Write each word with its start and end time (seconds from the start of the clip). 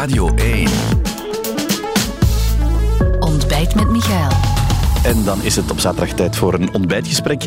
Radio 0.00 0.34
1. 0.34 0.68
Ontbijt 3.18 3.74
met 3.74 3.90
Michael. 3.90 4.30
En 5.04 5.24
dan 5.24 5.42
is 5.42 5.56
het 5.56 5.70
op 5.70 5.78
zaterdag 5.78 6.12
tijd 6.12 6.36
voor 6.36 6.54
een 6.54 6.74
ontbijtgesprek 6.74 7.44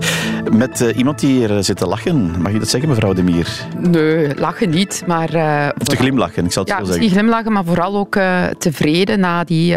met 0.52 0.82
uh, 0.82 0.98
iemand 0.98 1.20
die 1.20 1.36
hier 1.36 1.58
eh, 1.58 1.64
zit 1.64 1.78
te 1.78 1.88
lachen. 1.88 2.42
Mag 2.42 2.52
je 2.52 2.60
dat 2.60 2.70
zeggen, 2.70 2.90
mevrouw 2.90 3.14
De 3.14 3.24
Mier? 3.24 3.68
Nee, 3.78 4.36
lachen 4.36 4.70
niet, 4.70 5.04
maar... 5.08 5.36
Uh, 5.36 5.70
of 5.80 5.88
te 5.88 5.96
glimlachen, 5.96 6.46
ik 6.46 6.52
zal 6.52 6.64
het 6.64 6.72
ja, 6.72 6.78
zo 6.78 6.86
zeggen. 6.86 7.04
niet 7.04 7.12
glimlachen, 7.12 7.52
maar 7.52 7.66
vooral 7.66 7.98
ook 7.98 8.16
uh, 8.16 8.46
tevreden 8.46 9.20
na 9.20 9.44
die 9.44 9.76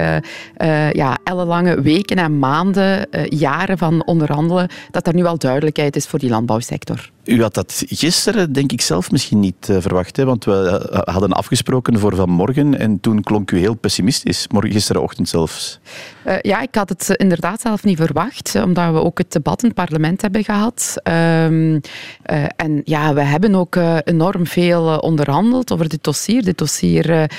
ja, 0.93 1.19
ellenlange 1.25 1.81
weken 1.81 2.17
en 2.17 2.39
maanden, 2.39 3.09
jaren 3.29 3.79
van 3.79 4.05
onderhandelen, 4.05 4.69
dat 4.91 5.07
er 5.07 5.15
nu 5.15 5.25
al 5.25 5.39
duidelijkheid 5.39 5.97
is 5.97 6.07
voor 6.07 6.19
die 6.19 6.31
landbouwsector. 6.31 7.11
U 7.27 7.43
had 7.43 7.55
dat 7.55 7.83
gisteren, 7.87 8.53
denk 8.53 8.73
ik 8.73 8.81
zelf, 8.81 9.11
misschien 9.11 9.41
niet 9.41 9.69
uh, 9.71 9.77
verwacht. 9.81 10.17
Hè? 10.17 10.25
Want 10.25 10.45
we 10.45 10.89
uh, 10.93 10.99
hadden 11.15 11.33
afgesproken 11.33 11.99
voor 11.99 12.17
vanmorgen 12.17 12.79
en 12.79 13.01
toen 13.01 13.23
klonk 13.23 13.51
u 13.51 13.59
heel 13.59 13.75
pessimistisch, 13.75 14.47
gisterenochtend 14.49 15.29
zelfs. 15.29 15.81
Uh, 16.27 16.35
ja, 16.41 16.61
ik 16.61 16.75
had 16.75 16.89
het 16.89 17.09
inderdaad 17.09 17.61
zelf 17.61 17.85
niet 17.85 17.97
verwacht, 17.97 18.55
omdat 18.65 18.93
we 18.93 19.03
ook 19.03 19.19
het 19.19 19.33
debat 19.33 19.63
in 19.63 19.69
het 19.69 19.77
parlement 19.77 20.23
hebben 20.23 20.45
gehad. 20.45 20.95
Um, 21.05 21.81
en 22.57 22.81
ja, 22.85 23.15
we 23.15 23.21
hebben 23.21 23.55
ook 23.55 23.77
enorm 24.05 24.47
veel 24.47 24.99
onderhandeld 24.99 25.73
over 25.73 25.89
dit 25.89 26.05
dossier. 26.05 26.45
Dit 26.45 26.59
dossier 26.59 27.31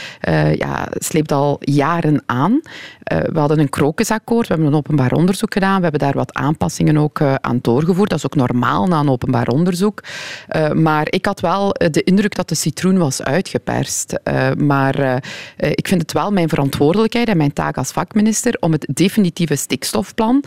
ja, 0.58 0.88
sleept 0.92 1.32
al 1.32 1.58
jaren 1.60 2.24
aan. 2.26 2.62
we 3.04 3.40
hadden 3.40 3.60
een 3.60 3.70
krokusakkoord, 3.70 4.48
we 4.48 4.54
hebben 4.54 4.72
een 4.72 4.78
openbaar 4.78 5.12
onderzoek 5.12 5.54
gedaan, 5.54 5.76
we 5.76 5.82
hebben 5.82 6.00
daar 6.00 6.14
wat 6.14 6.34
aanpassingen 6.34 6.98
ook 6.98 7.22
aan 7.22 7.60
doorgevoerd. 7.62 8.10
Dat 8.10 8.18
is 8.18 8.26
ook 8.26 8.36
normaal 8.36 8.88
na 8.88 9.00
een 9.00 9.10
openbaar 9.10 9.48
onderzoek. 9.48 9.77
Uh, 9.80 10.72
maar 10.72 11.08
ik 11.10 11.26
had 11.26 11.40
wel 11.40 11.70
de 11.70 12.04
indruk 12.04 12.36
dat 12.36 12.50
de 12.50 12.56
citroen 12.56 12.98
was 12.98 13.22
uitgeperst. 13.22 14.20
Uh, 14.24 14.52
maar 14.52 15.24
ik 15.58 15.88
vind 15.88 16.02
het 16.02 16.12
wel 16.12 16.32
mijn 16.32 16.50
verantwoordelijkheid 16.50 17.28
en 17.28 17.38
mijn 17.38 17.54
taak 17.54 17.78
als 17.78 17.92
vakminister 17.92 18.58
om 18.60 18.72
het 18.72 18.88
definitieve 18.94 19.56
stikstofplan 19.56 20.44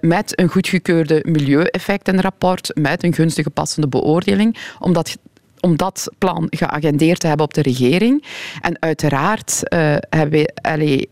met 0.00 0.40
een 0.40 0.48
goedgekeurde 0.48 1.24
milieueffectenrapport, 1.26 2.70
met 2.74 3.02
een 3.04 3.14
gunstige 3.14 3.50
passende 3.50 3.88
beoordeling, 3.88 4.58
om 4.78 4.92
dat 4.92 5.16
om 5.60 5.76
dat 5.76 6.12
plan 6.18 6.46
geagendeerd 6.50 7.20
te 7.20 7.26
hebben 7.26 7.46
op 7.46 7.54
de 7.54 7.62
regering. 7.62 8.24
En 8.60 8.82
uiteraard 8.82 9.62
uh, 9.74 9.96
we, 10.28 11.08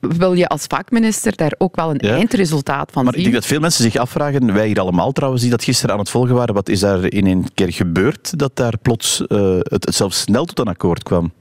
wil 0.00 0.32
je 0.32 0.48
als 0.48 0.64
vakminister 0.68 1.36
daar 1.36 1.54
ook 1.58 1.76
wel 1.76 1.90
een 1.90 1.98
ja. 2.00 2.14
eindresultaat 2.14 2.90
van 2.92 3.04
maar 3.04 3.12
zien. 3.12 3.22
ik 3.22 3.30
denk 3.30 3.42
dat 3.42 3.50
veel 3.50 3.60
mensen 3.60 3.84
zich 3.84 3.96
afvragen, 3.96 4.52
wij 4.52 4.66
hier 4.66 4.80
allemaal 4.80 5.12
trouwens, 5.12 5.42
die 5.42 5.50
dat 5.50 5.64
gisteren 5.64 5.92
aan 5.94 6.00
het 6.00 6.10
volgen 6.10 6.34
waren, 6.34 6.54
wat 6.54 6.68
is 6.68 6.80
daar 6.80 7.04
in 7.04 7.26
één 7.26 7.54
keer 7.54 7.72
gebeurd 7.72 8.38
dat 8.38 8.56
daar 8.56 8.78
plots 8.82 9.22
uh, 9.28 9.56
het, 9.58 9.84
het 9.84 9.94
zelfs 9.94 10.20
snel 10.20 10.44
tot 10.44 10.58
een 10.58 10.68
akkoord 10.68 11.02
kwam? 11.02 11.32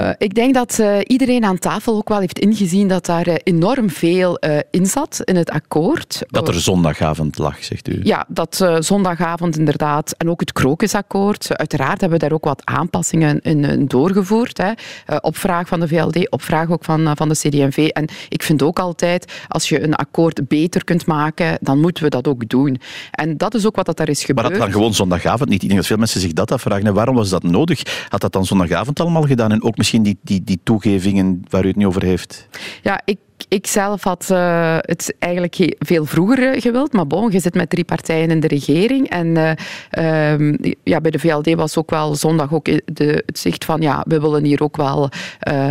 Uh, 0.00 0.10
ik 0.18 0.34
denk 0.34 0.54
dat 0.54 0.78
uh, 0.80 0.96
iedereen 1.06 1.44
aan 1.44 1.58
tafel 1.58 1.96
ook 1.96 2.08
wel 2.08 2.18
heeft 2.18 2.38
ingezien 2.38 2.88
dat 2.88 3.06
daar 3.06 3.28
uh, 3.28 3.34
enorm 3.42 3.90
veel 3.90 4.38
in 4.70 4.86
zat 4.86 5.20
in 5.24 5.36
het 5.36 5.50
akkoord. 5.50 6.22
Dat 6.26 6.48
er 6.48 6.60
zondagavond 6.60 7.38
lag, 7.38 7.64
zegt 7.64 7.88
u? 7.88 8.00
Ja, 8.02 8.24
dat 8.28 8.66
zondagavond 8.78 9.58
inderdaad. 9.58 10.12
En 10.12 10.30
ook 10.30 10.40
het 10.40 10.52
krokusakkoord. 10.52 11.56
Uiteraard 11.56 12.00
hebben 12.00 12.18
we 12.18 12.24
daar 12.24 12.34
ook 12.34 12.44
wat 12.44 12.62
aanpassingen 12.64 13.40
in, 13.40 13.64
in 13.64 13.86
doorgevoerd. 13.86 14.58
Hè. 14.58 14.72
op 15.20 15.36
vraag 15.36 15.68
van 15.68 15.80
de 15.80 15.88
VLD, 15.88 16.30
op 16.30 16.42
vraag 16.42 16.70
ook 16.70 16.84
van, 16.84 17.16
van 17.16 17.28
de 17.28 17.34
CD&V. 17.34 17.88
En 17.88 18.08
ik 18.28 18.42
vind 18.42 18.62
ook 18.62 18.78
altijd, 18.78 19.32
als 19.48 19.68
je 19.68 19.82
een 19.82 19.94
akkoord 19.94 20.48
beter 20.48 20.84
kunt 20.84 21.06
maken, 21.06 21.58
dan 21.60 21.80
moeten 21.80 22.04
we 22.04 22.10
dat 22.10 22.28
ook 22.28 22.48
doen. 22.48 22.80
En 23.10 23.36
dat 23.36 23.54
is 23.54 23.66
ook 23.66 23.76
wat 23.76 23.86
dat 23.86 23.96
daar 23.96 24.08
is 24.08 24.24
gebeurd. 24.24 24.48
Maar 24.48 24.58
dat 24.58 24.66
dan 24.66 24.72
gewoon 24.72 24.94
zondagavond 24.94 25.48
niet? 25.48 25.62
Ik 25.62 25.68
denk 25.68 25.80
dat 25.80 25.88
veel 25.88 25.96
mensen 25.96 26.20
zich 26.20 26.32
dat 26.32 26.52
afvragen. 26.52 26.86
En 26.86 26.94
waarom 26.94 27.14
was 27.14 27.28
dat 27.30 27.42
nodig? 27.42 28.06
Had 28.08 28.20
dat 28.20 28.32
dan 28.32 28.46
zondagavond 28.46 29.00
allemaal 29.00 29.22
gedaan 29.22 29.52
en 29.52 29.62
ook 29.62 29.76
misschien 29.82 30.02
die, 30.02 30.18
die, 30.22 30.44
die 30.44 30.60
toegevingen 30.62 31.42
waar 31.48 31.64
u 31.64 31.68
het 31.68 31.76
niet 31.76 31.86
over 31.86 32.02
heeft? 32.02 32.48
Ja, 32.82 33.00
ik 33.04 33.18
ik 33.52 33.66
zelf 33.66 34.02
had 34.02 34.28
uh, 34.32 34.76
het 34.80 35.14
eigenlijk 35.18 35.74
veel 35.78 36.04
vroeger 36.04 36.60
gewild, 36.60 36.92
maar 36.92 37.06
bon, 37.06 37.30
je 37.30 37.40
zit 37.40 37.54
met 37.54 37.70
drie 37.70 37.84
partijen 37.84 38.30
in 38.30 38.40
de 38.40 38.46
regering. 38.46 39.10
En 39.10 39.26
uh, 39.26 40.32
um, 40.32 40.58
ja, 40.84 41.00
bij 41.00 41.10
de 41.10 41.18
VLD 41.18 41.54
was 41.54 41.76
ook 41.76 41.90
wel 41.90 42.14
zondag 42.14 42.52
ook 42.52 42.64
de, 42.64 43.22
het 43.26 43.38
zicht 43.38 43.64
van 43.64 43.80
ja, 43.80 44.04
we 44.08 44.20
willen 44.20 44.44
hier 44.44 44.62
ook 44.62 44.76
wel 44.76 45.08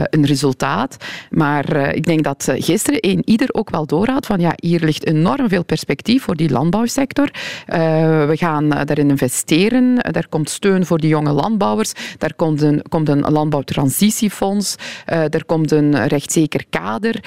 een 0.09 0.25
resultaat. 0.25 0.97
Maar 1.29 1.95
ik 1.95 2.05
denk 2.05 2.23
dat 2.23 2.51
gisteren 2.55 3.09
een 3.09 3.21
ieder 3.25 3.47
ook 3.51 3.69
wel 3.69 3.85
doorhad 3.85 4.25
van 4.25 4.39
ja, 4.39 4.53
hier 4.55 4.79
ligt 4.79 5.05
enorm 5.05 5.49
veel 5.49 5.63
perspectief 5.63 6.23
voor 6.23 6.35
die 6.35 6.49
landbouwsector. 6.49 7.29
we 8.27 8.33
gaan 8.33 8.69
daarin 8.69 9.09
investeren. 9.09 10.01
Er 10.01 10.27
komt 10.29 10.49
steun 10.49 10.85
voor 10.85 10.97
die 10.97 11.09
jonge 11.09 11.31
landbouwers. 11.31 11.91
Er 12.19 12.35
komt 12.35 12.61
een, 12.61 12.81
komt 12.89 13.09
een 13.09 13.21
landbouwtransitiefonds. 13.31 14.75
er 15.05 15.45
komt 15.45 15.71
een 15.71 16.07
rechtszeker 16.07 16.65
kader 16.69 17.19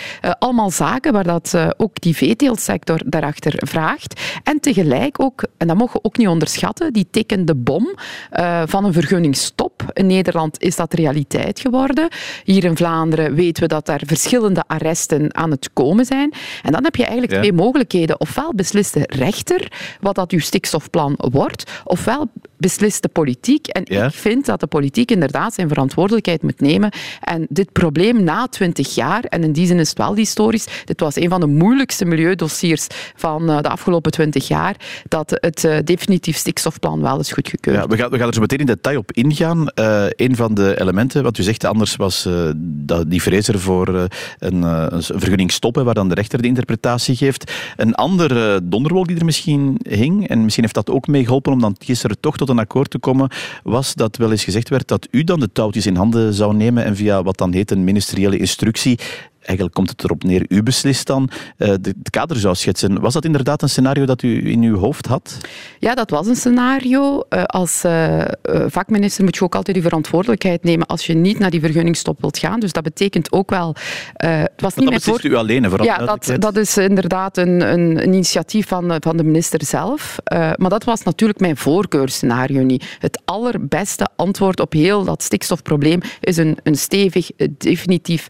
allemaal 0.45 0.71
zaken 0.71 1.13
waar 1.13 1.25
dat, 1.25 1.53
uh, 1.55 1.69
ook 1.77 2.01
die 2.01 2.17
veeteeltsector 2.17 3.01
daarachter 3.07 3.55
vraagt. 3.57 4.21
En 4.43 4.61
tegelijk 4.61 5.21
ook, 5.21 5.45
en 5.57 5.67
dat 5.67 5.77
mogen 5.77 5.95
we 5.95 6.05
ook 6.05 6.17
niet 6.17 6.29
onderschatten, 6.29 6.93
die 6.93 7.07
tikkende 7.11 7.55
bom 7.55 7.95
uh, 8.33 8.63
van 8.67 8.85
een 8.85 8.93
vergunningstop. 8.93 9.83
In 9.93 10.07
Nederland 10.07 10.63
is 10.63 10.77
dat 10.77 10.95
realiteit 10.95 11.61
geworden. 11.61 12.09
Hier 12.45 12.65
in 12.65 12.77
Vlaanderen 12.77 13.35
weten 13.35 13.63
we 13.63 13.69
dat 13.69 13.89
er 13.89 14.01
verschillende 14.07 14.65
arresten 14.67 15.35
aan 15.35 15.51
het 15.51 15.71
komen 15.73 16.05
zijn. 16.05 16.33
En 16.63 16.73
dan 16.73 16.85
heb 16.85 16.97
je 16.97 17.03
eigenlijk 17.03 17.33
ja. 17.33 17.39
twee 17.39 17.53
mogelijkheden. 17.53 18.21
Ofwel 18.21 18.55
beslist 18.55 18.95
de 18.95 19.07
rechter 19.07 19.73
wat 20.01 20.15
dat 20.15 20.33
uw 20.33 20.41
stikstofplan 20.41 21.15
wordt, 21.17 21.71
ofwel 21.85 22.31
beslist 22.65 23.03
de 23.03 23.09
politiek. 23.09 23.67
En 23.67 23.83
ja. 23.85 24.05
ik 24.05 24.13
vind 24.13 24.47
dat 24.47 24.61
de 24.61 24.67
politiek 24.67 25.11
inderdaad 25.11 25.55
zijn 25.55 25.69
verantwoordelijkheid 25.69 26.43
moet 26.43 26.61
nemen. 26.61 26.91
En 27.21 27.47
dit 27.49 27.73
probleem 27.73 28.25
na 28.25 28.47
twintig 28.47 28.95
jaar, 28.95 29.25
en 29.25 29.43
in 29.43 29.53
die 29.53 29.67
zin 29.67 29.79
is 29.79 29.89
het 29.89 29.99
wel 29.99 30.15
historisch, 30.15 30.67
dit 30.85 31.01
was 31.01 31.17
een 31.17 31.29
van 31.29 31.41
de 31.41 31.47
moeilijkste 31.47 32.05
milieudossiers 32.05 32.87
van 33.17 33.47
de 33.47 33.69
afgelopen 33.69 34.13
twintig 34.13 34.49
jaar, 34.49 34.77
dat 35.09 35.39
het 35.41 35.65
uh, 35.65 35.77
definitief 35.85 36.37
stikstofplan 36.37 37.01
wel 37.01 37.21
is 37.21 37.33
goedgekeurd. 37.33 37.77
Ja, 37.77 37.87
we, 37.87 37.97
gaan, 37.97 38.11
we 38.11 38.19
gaan 38.19 38.27
er 38.27 38.35
zo 38.35 38.41
meteen 38.41 38.59
in 38.59 38.67
detail 38.67 38.99
op 38.99 39.13
ingaan. 39.13 39.67
Uh, 39.75 40.07
een 40.09 40.37
van 40.37 40.55
de 40.55 40.81
elementen, 40.81 41.23
wat 41.23 41.39
u 41.39 41.43
zegt 41.43 41.65
anders, 41.65 41.97
was 41.97 42.27
uh, 42.27 42.51
dat 42.57 43.11
die 43.11 43.23
vrees 43.23 43.49
er 43.49 43.61
voor 43.61 44.09
een, 44.39 44.63
een 44.63 45.03
vergunning 45.03 45.53
stoppen, 45.53 45.85
waar 45.85 45.95
dan 45.95 46.09
de 46.09 46.15
rechter 46.15 46.43
de 46.43 46.49
interpretatie 46.49 47.17
geeft. 47.17 47.53
Een 47.77 47.95
andere 47.95 48.61
donderwolk 48.63 49.07
die 49.07 49.19
er 49.19 49.25
misschien 49.25 49.81
hing, 49.89 50.29
en 50.29 50.43
misschien 50.43 50.65
heeft 50.65 50.75
dat 50.75 50.91
ook 50.91 51.07
meegeholpen 51.07 51.53
om 51.53 51.61
dan 51.61 51.77
gisteren 51.79 52.21
toch 52.21 52.37
tot 52.37 52.49
een 52.49 52.54
akkoord 52.59 52.91
te 52.91 52.99
komen, 52.99 53.31
was 53.63 53.95
dat 53.95 54.17
wel 54.17 54.31
eens 54.31 54.45
gezegd 54.45 54.69
werd 54.69 54.89
dat 54.89 55.09
u 55.11 55.25
dan 55.25 55.41
de 55.41 55.53
touwtjes 55.53 55.87
in 55.87 55.97
handen 55.97 56.35
zou 56.35 56.55
nemen 56.55 56.85
en 56.85 56.97
via 56.97 57.23
wat 57.23 57.39
dan 57.39 57.53
heet 57.53 57.71
een 57.71 57.85
ministeriële 57.85 58.39
instructie 58.39 58.99
eigenlijk 59.47 59.75
komt 59.75 59.91
het 59.91 60.05
erop 60.05 60.23
neer, 60.23 60.45
u 60.49 60.63
beslist 60.63 61.07
dan, 61.07 61.31
uh, 61.59 61.69
het 61.69 62.11
kader 62.11 62.37
zou 62.37 62.55
schetsen. 62.55 63.01
Was 63.01 63.13
dat 63.13 63.25
inderdaad 63.25 63.63
een 63.63 63.69
scenario 63.69 64.05
dat 64.05 64.23
u 64.23 64.51
in 64.51 64.63
uw 64.63 64.77
hoofd 64.77 65.07
had? 65.07 65.37
Ja, 65.79 65.95
dat 65.95 66.11
was 66.11 66.27
een 66.27 66.37
scenario. 66.37 67.23
Uh, 67.31 67.43
als 67.45 67.85
uh, 67.85 68.25
vakminister 68.67 69.25
moet 69.25 69.37
je 69.37 69.43
ook 69.43 69.55
altijd 69.55 69.77
uw 69.77 69.83
verantwoordelijkheid 69.83 70.65
nemen 70.65 70.87
als 70.87 71.07
je 71.07 71.15
niet 71.15 71.39
naar 71.39 71.51
die 71.51 71.61
vergunningstop 71.61 72.21
wilt 72.21 72.39
gaan. 72.39 72.61
Dus 72.61 72.73
dat 72.73 72.83
betekent 72.83 73.33
ook 73.33 73.51
wel... 73.51 73.75
het 74.15 74.51
was 74.57 74.75
niet 74.75 74.85
dat 74.85 74.95
beslist 74.95 75.21
voor... 75.21 75.31
u 75.31 75.35
alleen, 75.35 75.69
vooral 75.69 75.87
Ja, 75.87 75.99
dat, 75.99 76.35
dat 76.39 76.57
is 76.57 76.77
inderdaad 76.77 77.37
een, 77.37 77.61
een, 77.61 78.03
een 78.03 78.13
initiatief 78.13 78.69
van, 78.69 78.97
van 78.99 79.17
de 79.17 79.25
minister 79.25 79.65
zelf. 79.65 80.19
maar 80.57 80.69
dat 80.69 80.85
was 80.85 81.03
natuurlijk 81.03 81.41
mijn 81.41 81.57
voorkeurscenario 81.57 82.63
niet. 82.63 82.97
Het 82.99 83.23
allerbeste 83.25 84.09
antwoord 84.17 84.61
op 84.61 84.73
heel 84.73 85.05
dat 85.05 85.23
stikstofprobleem 85.23 86.01
is 86.21 86.37
een, 86.37 86.59
een 86.63 86.77
stevig, 86.77 87.31
definitief 87.59 88.29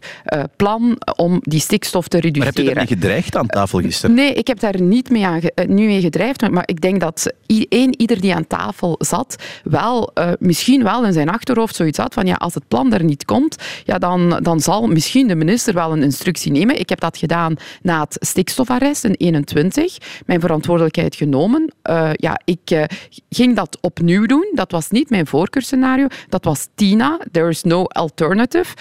plan 0.55 0.97
om 1.15 1.39
die 1.41 1.59
stikstof 1.59 2.07
te 2.07 2.19
reduceren. 2.19 2.53
Maar 2.53 2.65
heb 2.65 2.75
je 2.75 2.79
niet 2.79 3.01
gedreigd 3.01 3.35
aan 3.35 3.47
tafel 3.47 3.79
gisteren? 3.79 4.15
Nee, 4.15 4.33
ik 4.33 4.47
heb 4.47 4.59
daar 4.59 4.81
niet 4.81 5.09
mee, 5.09 5.25
aan, 5.25 5.41
nu 5.67 5.85
mee 5.85 6.01
gedreigd, 6.01 6.49
maar 6.49 6.63
ik 6.65 6.81
denk 6.81 6.99
dat 6.99 7.33
één 7.69 8.01
ieder 8.01 8.21
die 8.21 8.35
aan 8.35 8.47
tafel 8.47 8.95
zat, 8.99 9.35
wel, 9.63 10.11
uh, 10.15 10.31
misschien 10.39 10.83
wel 10.83 11.05
in 11.05 11.13
zijn 11.13 11.29
achterhoofd 11.29 11.75
zoiets 11.75 11.97
had 11.97 12.13
van 12.13 12.25
ja, 12.25 12.33
als 12.33 12.53
het 12.53 12.67
plan 12.67 12.93
er 12.93 13.03
niet 13.03 13.25
komt, 13.25 13.55
ja, 13.83 13.97
dan, 13.97 14.39
dan 14.41 14.59
zal 14.59 14.87
misschien 14.87 15.27
de 15.27 15.35
minister 15.35 15.73
wel 15.73 15.91
een 15.91 16.03
instructie 16.03 16.51
nemen. 16.51 16.79
Ik 16.79 16.89
heb 16.89 16.99
dat 16.99 17.17
gedaan 17.17 17.55
na 17.81 17.99
het 17.99 18.17
stikstofarrest 18.19 19.03
in 19.03 19.13
21, 19.13 19.97
mijn 20.25 20.39
verantwoordelijkheid 20.39 21.15
genomen. 21.15 21.73
Uh, 21.89 22.09
ja, 22.13 22.39
ik 22.45 22.71
uh, 22.71 22.83
ging 23.29 23.55
dat 23.55 23.77
opnieuw 23.81 24.25
doen. 24.25 24.51
Dat 24.53 24.71
was 24.71 24.89
niet 24.89 25.09
mijn 25.09 25.27
voorkeurscenario. 25.27 26.07
Dat 26.29 26.43
was 26.43 26.67
Tina. 26.75 27.19
There 27.31 27.49
is 27.49 27.63
no 27.63 27.83
alternative. 27.83 28.73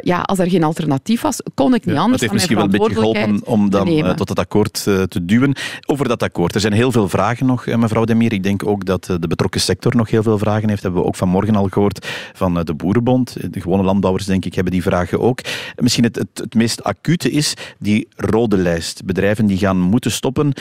ja, 0.00 0.20
als 0.20 0.38
er 0.38 0.50
geen 0.50 0.64
alternatief 0.64 1.20
was, 1.20 1.40
kon 1.54 1.65
ik 1.74 1.84
niet 1.84 1.94
ja, 1.94 2.00
anders. 2.00 2.20
Dat 2.20 2.30
heeft 2.30 2.32
misschien 2.32 2.56
wel 2.56 2.64
een 2.64 2.70
beetje 2.70 2.94
geholpen 2.94 3.40
om 3.44 3.70
dan 3.70 3.88
uh, 3.88 4.10
tot 4.10 4.28
het 4.28 4.38
akkoord 4.38 4.84
uh, 4.88 5.02
te 5.02 5.24
duwen. 5.24 5.54
Over 5.86 6.08
dat 6.08 6.22
akkoord. 6.22 6.54
Er 6.54 6.60
zijn 6.60 6.72
heel 6.72 6.92
veel 6.92 7.08
vragen 7.08 7.46
nog, 7.46 7.66
uh, 7.66 7.76
mevrouw 7.76 8.04
Demir. 8.04 8.32
Ik 8.32 8.42
denk 8.42 8.66
ook 8.66 8.84
dat 8.84 9.04
de 9.20 9.28
betrokken 9.28 9.60
sector 9.60 9.96
nog 9.96 10.10
heel 10.10 10.22
veel 10.22 10.38
vragen 10.38 10.68
heeft. 10.68 10.82
Dat 10.82 10.82
hebben 10.82 11.00
we 11.00 11.06
ook 11.06 11.16
vanmorgen 11.16 11.56
al 11.56 11.68
gehoord 11.68 12.06
van 12.32 12.64
de 12.64 12.74
Boerenbond. 12.74 13.36
De 13.52 13.60
gewone 13.60 13.82
landbouwers, 13.82 14.24
denk 14.24 14.44
ik, 14.44 14.54
hebben 14.54 14.72
die 14.72 14.82
vragen 14.82 15.20
ook. 15.20 15.40
Misschien 15.76 16.04
het, 16.04 16.16
het, 16.16 16.28
het 16.34 16.54
meest 16.54 16.84
acute 16.84 17.30
is 17.30 17.54
die 17.78 18.08
rode 18.16 18.56
lijst. 18.56 19.04
Bedrijven 19.04 19.46
die 19.46 19.58
gaan 19.58 19.80
moeten 19.80 20.10
stoppen, 20.10 20.52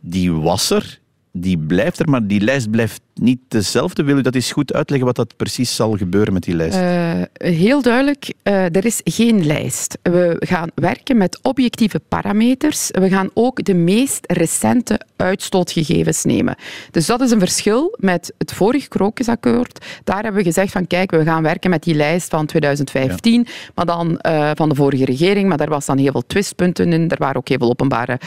die 0.00 0.32
was 0.32 0.70
er 0.70 1.00
die 1.32 1.58
blijft 1.58 1.98
er, 1.98 2.08
maar 2.08 2.26
die 2.26 2.40
lijst 2.40 2.70
blijft 2.70 3.00
niet 3.14 3.40
dezelfde? 3.48 4.02
Wil 4.02 4.18
u 4.18 4.22
dat 4.22 4.34
eens 4.34 4.52
goed 4.52 4.72
uitleggen 4.72 5.06
wat 5.06 5.16
dat 5.16 5.36
precies 5.36 5.74
zal 5.74 5.96
gebeuren 5.96 6.32
met 6.32 6.42
die 6.42 6.54
lijst? 6.54 6.76
Uh, 6.76 7.22
heel 7.54 7.82
duidelijk, 7.82 8.32
uh, 8.42 8.76
er 8.76 8.84
is 8.84 9.00
geen 9.04 9.46
lijst. 9.46 9.98
We 10.02 10.36
gaan 10.38 10.70
werken 10.74 11.16
met 11.16 11.38
objectieve 11.42 12.00
parameters. 12.08 12.88
We 12.90 13.08
gaan 13.08 13.30
ook 13.34 13.64
de 13.64 13.74
meest 13.74 14.24
recente 14.32 15.00
uitstootgegevens 15.16 16.24
nemen. 16.24 16.56
Dus 16.90 17.06
dat 17.06 17.20
is 17.20 17.30
een 17.30 17.38
verschil 17.38 17.96
met 17.98 18.32
het 18.38 18.52
vorige 18.52 18.88
krokusakkoord. 18.88 19.84
Daar 20.04 20.22
hebben 20.22 20.40
we 20.40 20.46
gezegd 20.46 20.72
van 20.72 20.86
kijk, 20.86 21.10
we 21.10 21.24
gaan 21.24 21.42
werken 21.42 21.70
met 21.70 21.82
die 21.82 21.94
lijst 21.94 22.28
van 22.28 22.46
2015, 22.46 23.44
ja. 23.46 23.52
maar 23.74 23.86
dan 23.86 24.18
uh, 24.26 24.50
van 24.54 24.68
de 24.68 24.74
vorige 24.74 25.04
regering. 25.04 25.48
Maar 25.48 25.58
daar 25.58 25.68
was 25.68 25.86
dan 25.86 25.98
heel 25.98 26.12
veel 26.12 26.26
twistpunten 26.26 26.92
in. 26.92 27.10
Er 27.10 27.18
waren 27.18 27.36
ook 27.36 27.48
heel 27.48 27.58
veel 27.58 27.68
openbare 27.68 28.20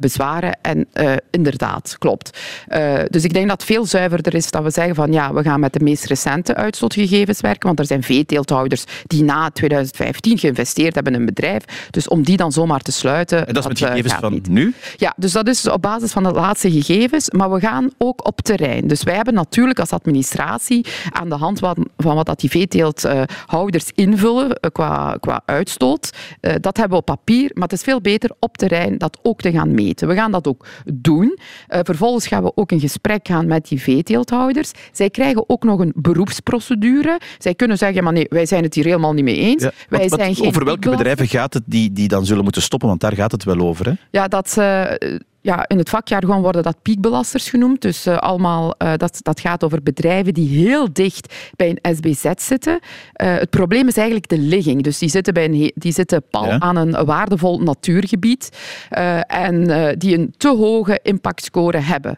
bezwaren. 0.00 0.58
En 0.62 0.88
inderdaad, 1.30 1.96
klopt. 1.98 2.38
dus 3.08 3.24
ik 3.24 3.32
denk 3.32 3.48
dat 3.48 3.64
veel 3.64 3.86
zuiverder 3.86 4.29
is 4.34 4.50
dat 4.50 4.62
we 4.62 4.70
zeggen 4.70 4.94
van 4.94 5.12
ja, 5.12 5.34
we 5.34 5.42
gaan 5.42 5.60
met 5.60 5.72
de 5.72 5.80
meest 5.80 6.04
recente 6.04 6.54
uitstootgegevens 6.54 7.40
werken, 7.40 7.66
want 7.66 7.78
er 7.78 7.86
zijn 7.86 8.02
veeteelthouders 8.02 8.84
die 9.06 9.22
na 9.22 9.50
2015 9.50 10.38
geïnvesteerd 10.38 10.94
hebben 10.94 11.12
in 11.12 11.20
een 11.20 11.26
bedrijf. 11.26 11.88
Dus 11.90 12.08
om 12.08 12.22
die 12.22 12.36
dan 12.36 12.52
zomaar 12.52 12.80
te 12.80 12.92
sluiten. 12.92 13.46
En 13.46 13.54
dat 13.54 13.62
is 13.62 13.68
met 13.68 13.78
gegevens 13.78 14.14
van 14.14 14.32
niet. 14.32 14.48
nu? 14.48 14.74
Ja, 14.96 15.14
dus 15.16 15.32
dat 15.32 15.48
is 15.48 15.68
op 15.68 15.82
basis 15.82 16.12
van 16.12 16.22
de 16.22 16.32
laatste 16.32 16.70
gegevens, 16.70 17.30
maar 17.30 17.50
we 17.50 17.60
gaan 17.60 17.90
ook 17.98 18.26
op 18.26 18.40
terrein. 18.40 18.86
Dus 18.86 19.02
wij 19.02 19.14
hebben 19.14 19.34
natuurlijk 19.34 19.78
als 19.78 19.90
administratie 19.90 20.86
aan 21.10 21.28
de 21.28 21.34
hand 21.34 21.58
van, 21.58 21.88
van 21.96 22.14
wat 22.14 22.26
dat 22.26 22.40
die 22.40 22.50
veeteelthouders 22.50 23.90
invullen 23.94 24.54
eh, 24.54 24.70
qua, 24.72 25.16
qua 25.20 25.42
uitstoot. 25.44 26.10
Uh, 26.40 26.52
dat 26.60 26.76
hebben 26.76 26.98
we 26.98 27.04
op 27.04 27.16
papier, 27.16 27.50
maar 27.54 27.62
het 27.62 27.72
is 27.72 27.82
veel 27.82 28.00
beter 28.00 28.30
op 28.38 28.56
terrein 28.56 28.98
dat 28.98 29.18
ook 29.22 29.40
te 29.40 29.50
gaan 29.50 29.74
meten. 29.74 30.08
We 30.08 30.14
gaan 30.14 30.32
dat 30.32 30.46
ook 30.46 30.66
doen. 30.94 31.38
Vervolgens 31.68 32.26
gaan 32.26 32.42
we 32.42 32.52
ook 32.54 32.72
in 32.72 32.80
gesprek 32.80 33.28
gaan 33.28 33.46
met 33.46 33.68
die 33.68 33.80
veeteelt 34.16 34.72
zij 34.92 35.10
krijgen 35.10 35.44
ook 35.46 35.64
nog 35.64 35.80
een 35.80 35.92
beroepsprocedure. 35.94 37.20
Zij 37.38 37.54
kunnen 37.54 37.78
zeggen, 37.78 38.04
maar 38.04 38.12
nee, 38.12 38.26
wij 38.28 38.46
zijn 38.46 38.62
het 38.62 38.74
hier 38.74 38.84
helemaal 38.84 39.12
niet 39.12 39.24
mee 39.24 39.36
eens. 39.36 39.62
Ja, 39.62 39.72
wij 39.88 40.08
wat, 40.08 40.18
zijn 40.18 40.34
geen 40.34 40.46
over 40.46 40.64
welke 40.64 40.90
bedrijven 40.90 41.26
gaat 41.26 41.54
het 41.54 41.62
die, 41.66 41.92
die 41.92 42.08
dan 42.08 42.26
zullen 42.26 42.44
moeten 42.44 42.62
stoppen? 42.62 42.88
Want 42.88 43.00
daar 43.00 43.14
gaat 43.14 43.32
het 43.32 43.44
wel 43.44 43.58
over. 43.60 43.86
Hè? 43.86 43.92
Ja, 44.10 44.28
dat... 44.28 44.56
Uh, 44.58 44.84
ja, 45.42 45.68
in 45.68 45.78
het 45.78 45.88
vakjargon 45.88 46.42
worden 46.42 46.62
dat 46.62 46.82
piekbelasters 46.82 47.48
genoemd. 47.48 47.82
Dus 47.82 48.06
uh, 48.06 48.16
allemaal, 48.16 48.74
uh, 48.82 48.92
dat, 48.96 49.18
dat 49.22 49.40
gaat 49.40 49.64
over 49.64 49.82
bedrijven 49.82 50.34
die 50.34 50.48
heel 50.48 50.92
dicht 50.92 51.34
bij 51.56 51.78
een 51.80 51.96
SBZ 51.96 52.26
zitten. 52.36 52.72
Uh, 52.72 53.34
het 53.34 53.50
probleem 53.50 53.88
is 53.88 53.96
eigenlijk 53.96 54.28
de 54.28 54.38
ligging. 54.38 54.82
Dus 54.82 54.98
die 54.98 55.08
zitten, 55.08 55.34
bij 55.34 55.44
een, 55.44 55.72
die 55.74 55.92
zitten 55.92 56.22
pal 56.30 56.46
ja. 56.46 56.58
aan 56.58 56.76
een 56.76 57.04
waardevol 57.04 57.58
natuurgebied 57.58 58.48
en 59.26 59.64
die 59.98 60.18
een 60.18 60.34
te 60.36 60.48
hoge 60.48 61.00
impactscore 61.02 61.78
hebben. 61.78 62.16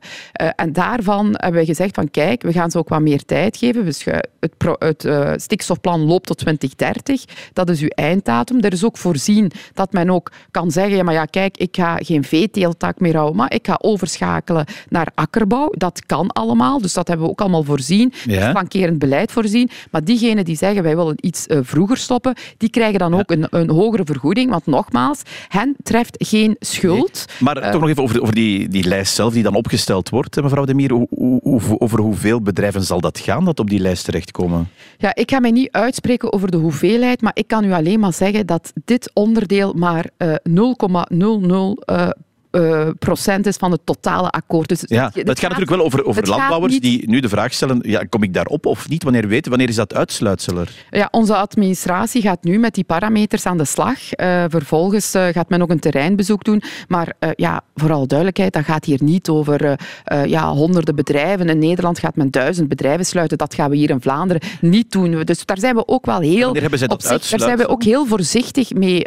en 0.56 0.72
daarvan 0.72 1.34
hebben 1.36 1.60
we 1.60 1.66
gezegd 1.66 1.94
van 1.94 2.10
kijk, 2.10 2.42
we 2.42 2.52
gaan 2.52 2.70
ze 2.70 2.78
ook 2.78 2.88
wat 2.88 3.00
meer 3.00 3.24
tijd 3.24 3.56
geven. 3.56 3.84
Dus 3.84 4.04
het, 4.40 4.56
pro, 4.56 4.74
het 4.78 5.06
stikstofplan 5.42 6.00
loopt 6.00 6.26
tot 6.26 6.38
2030. 6.38 7.24
Dat 7.52 7.68
is 7.68 7.80
uw 7.80 7.88
einddatum. 7.88 8.60
Er 8.60 8.72
is 8.72 8.84
ook 8.84 8.96
voorzien 8.96 9.52
dat 9.74 9.92
men 9.92 10.10
ook 10.10 10.32
kan 10.50 10.70
zeggen, 10.70 10.96
ja, 10.96 11.02
maar 11.02 11.14
ja, 11.14 11.24
kijk, 11.24 11.56
ik 11.56 11.76
ga 11.76 11.96
geen 11.96 12.24
veeteeltak 12.24 13.00
meer 13.00 13.11
ik 13.48 13.66
ga 13.66 13.78
overschakelen 13.82 14.66
naar 14.88 15.08
akkerbouw. 15.14 15.72
Dat 15.76 16.06
kan 16.06 16.30
allemaal, 16.30 16.80
dus 16.80 16.92
dat 16.92 17.08
hebben 17.08 17.26
we 17.26 17.32
ook 17.32 17.40
allemaal 17.40 17.62
voorzien. 17.62 18.12
Ja. 18.24 18.50
Flankerend 18.50 18.98
beleid 18.98 19.32
voorzien. 19.32 19.70
Maar 19.90 20.04
diegenen 20.04 20.44
die 20.44 20.56
zeggen 20.56 20.82
wij 20.82 20.96
willen 20.96 21.14
iets 21.20 21.46
uh, 21.46 21.58
vroeger 21.62 21.96
stoppen, 21.96 22.34
die 22.56 22.70
krijgen 22.70 22.98
dan 22.98 23.14
ook 23.14 23.30
een, 23.30 23.46
een, 23.50 23.70
hogere 23.70 24.04
vergoeding. 24.04 24.50
Want 24.50 24.66
nogmaals, 24.66 25.22
hen 25.48 25.76
treft 25.82 26.16
geen 26.18 26.56
schuld. 26.58 27.24
Nee. 27.26 27.36
Maar 27.40 27.64
uh, 27.64 27.70
toch 27.70 27.80
nog 27.80 27.90
even 27.90 28.02
over, 28.02 28.22
over 28.22 28.34
die, 28.34 28.68
die 28.68 28.84
lijst 28.84 29.14
zelf 29.14 29.32
die 29.32 29.42
dan 29.42 29.54
opgesteld 29.54 30.08
wordt, 30.08 30.42
mevrouw 30.42 30.64
De 30.64 30.74
Mier. 30.74 30.90
Hoe, 30.92 31.40
hoe, 31.42 31.80
over 31.80 32.00
hoeveel 32.00 32.42
bedrijven 32.42 32.82
zal 32.82 33.00
dat 33.00 33.18
gaan 33.18 33.44
dat 33.44 33.60
op 33.60 33.70
die 33.70 33.80
lijst 33.80 34.04
terechtkomen? 34.04 34.68
Ja, 34.98 35.14
ik 35.14 35.30
ga 35.30 35.40
mij 35.40 35.50
niet 35.50 35.70
uitspreken 35.70 36.32
over 36.32 36.50
de 36.50 36.56
hoeveelheid, 36.56 37.20
maar 37.20 37.32
ik 37.34 37.46
kan 37.46 37.64
u 37.64 37.72
alleen 37.72 38.00
maar 38.00 38.12
zeggen 38.12 38.46
dat 38.46 38.72
dit 38.84 39.10
onderdeel 39.14 39.72
maar 39.72 40.10
uh, 40.18 40.34
0,00 40.48 42.31
uh, 42.52 42.88
procent 42.98 43.46
is 43.46 43.56
van 43.56 43.70
het 43.70 43.80
totale 43.84 44.30
akkoord. 44.30 44.68
Dus 44.68 44.82
ja, 44.86 45.04
het, 45.04 45.14
het, 45.14 45.26
gaat, 45.26 45.38
gaat, 45.38 45.50
natuurlijk 45.50 45.76
wel 45.76 45.84
over, 45.84 46.04
over 46.04 46.28
landbouwers 46.28 46.72
niet... 46.72 46.82
die 46.82 47.08
nu 47.08 47.20
de 47.20 47.28
vraag 47.28 47.52
stellen, 47.52 47.78
ja, 47.82 48.04
kom 48.08 48.22
ik 48.22 48.34
daarop 48.34 48.66
of 48.66 48.88
niet? 48.88 49.02
Wanneer 49.02 49.28
weten, 49.28 49.50
wanneer 49.50 49.68
is 49.68 49.74
dat 49.74 49.94
uitsluitsel 49.94 50.58
er? 50.58 50.70
Ja, 50.90 51.08
onze 51.10 51.36
administratie 51.36 52.22
gaat 52.22 52.44
nu 52.44 52.58
met 52.58 52.74
die 52.74 52.84
parameters 52.84 53.46
aan 53.46 53.58
de 53.58 53.64
slag. 53.64 53.96
Uh, 54.16 54.44
vervolgens 54.48 55.14
uh, 55.14 55.26
gaat 55.26 55.48
men 55.48 55.62
ook 55.62 55.70
een 55.70 55.80
terreinbezoek 55.80 56.44
doen. 56.44 56.62
Maar 56.88 57.12
ja, 57.36 57.60
vooral 57.74 58.06
duidelijkheid, 58.06 58.52
dat 58.52 58.64
gaat 58.64 58.84
hier 58.84 59.02
niet 59.02 59.28
over 59.28 59.78
ja, 60.26 60.52
honderden 60.52 60.94
bedrijven. 60.94 61.48
In 61.48 61.58
Nederland 61.58 61.98
gaat 61.98 62.16
men 62.16 62.30
duizend 62.30 62.68
bedrijven 62.68 63.06
sluiten. 63.06 63.38
Dat 63.38 63.54
gaan 63.54 63.70
we 63.70 63.76
hier 63.76 63.90
in 63.90 64.00
Vlaanderen 64.00 64.42
niet 64.60 64.92
doen. 64.92 65.22
Dus 65.24 65.44
daar 65.44 65.58
zijn 65.58 65.74
we 65.74 65.88
ook 65.88 66.06
wel 66.06 66.20
heel... 66.20 66.56
Zich, 66.72 66.98
Daar 66.98 67.40
zijn 67.40 67.56
we 67.56 67.68
ook 67.68 67.82
heel 67.82 68.06
voorzichtig 68.06 68.72
mee, 68.72 69.06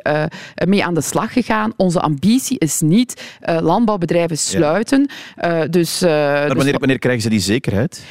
mee 0.65 0.85
aan 0.85 0.93
de 0.93 1.01
slag 1.01 1.33
gegaan. 1.33 1.73
Onze 1.77 1.99
ambitie 1.99 2.59
is 2.59 2.81
niet 2.81 3.34
uh, 3.49 3.57
landbouwbedrijven 3.61 4.37
sluiten. 4.37 5.09
Ja. 5.35 5.61
Uh, 5.61 5.69
dus, 5.69 6.03
uh, 6.03 6.09
maar 6.09 6.47
wanneer, 6.47 6.63
dus, 6.63 6.79
wanneer 6.79 6.99
krijgen 6.99 7.21
ze 7.21 7.29
die 7.29 7.39
zekerheid? 7.39 8.03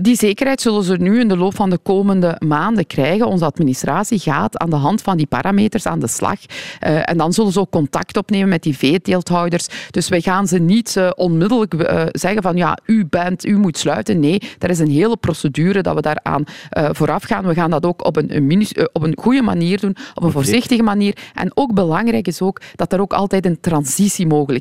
die 0.00 0.16
zekerheid 0.16 0.60
zullen 0.60 0.82
ze 0.82 0.96
nu 0.96 1.20
in 1.20 1.28
de 1.28 1.36
loop 1.36 1.54
van 1.54 1.70
de 1.70 1.78
komende 1.78 2.40
maanden 2.46 2.86
krijgen. 2.86 3.26
Onze 3.26 3.44
administratie 3.44 4.18
gaat 4.18 4.58
aan 4.58 4.70
de 4.70 4.76
hand 4.76 5.02
van 5.02 5.16
die 5.16 5.26
parameters 5.26 5.86
aan 5.86 5.98
de 5.98 6.06
slag. 6.06 6.38
en 6.80 7.16
dan 7.16 7.32
zullen 7.32 7.52
ze 7.52 7.60
ook 7.60 7.70
contact 7.70 8.16
opnemen 8.16 8.48
met 8.48 8.62
die 8.62 8.76
veeteelthouders. 8.76 9.66
Dus 9.90 10.08
wij 10.08 10.20
gaan 10.20 10.46
ze 10.46 10.58
niet 10.58 11.00
onmiddellijk 11.16 11.74
zeggen 12.10 12.42
van 12.42 12.56
ja, 12.56 12.78
u 12.84 13.06
bent, 13.06 13.46
u 13.46 13.56
moet 13.58 13.78
sluiten. 13.78 14.20
Nee, 14.20 14.42
er 14.58 14.70
is 14.70 14.78
een 14.78 14.90
hele 14.90 15.16
procedure 15.16 15.82
dat 15.82 15.94
we 15.94 16.00
daaraan 16.00 16.44
vooraf 16.70 17.22
gaan. 17.22 17.46
We 17.46 17.54
gaan 17.54 17.70
dat 17.70 17.86
ook 17.86 18.04
op 18.04 18.16
een, 18.16 18.36
een, 18.36 18.66
op 18.92 19.02
een 19.02 19.16
goede 19.20 19.42
manier 19.42 19.80
doen, 19.80 19.96
op 20.14 20.22
een 20.22 20.32
voorzichtige 20.32 20.82
manier. 20.82 21.16
En 21.34 21.50
ook 21.54 21.74
belangrijk 21.74 22.26
is 22.26 22.40
ook 22.40 22.60
dat 22.74 22.92
er 22.92 23.00
ook 23.00 23.12
altijd 23.12 23.46
een 23.46 23.60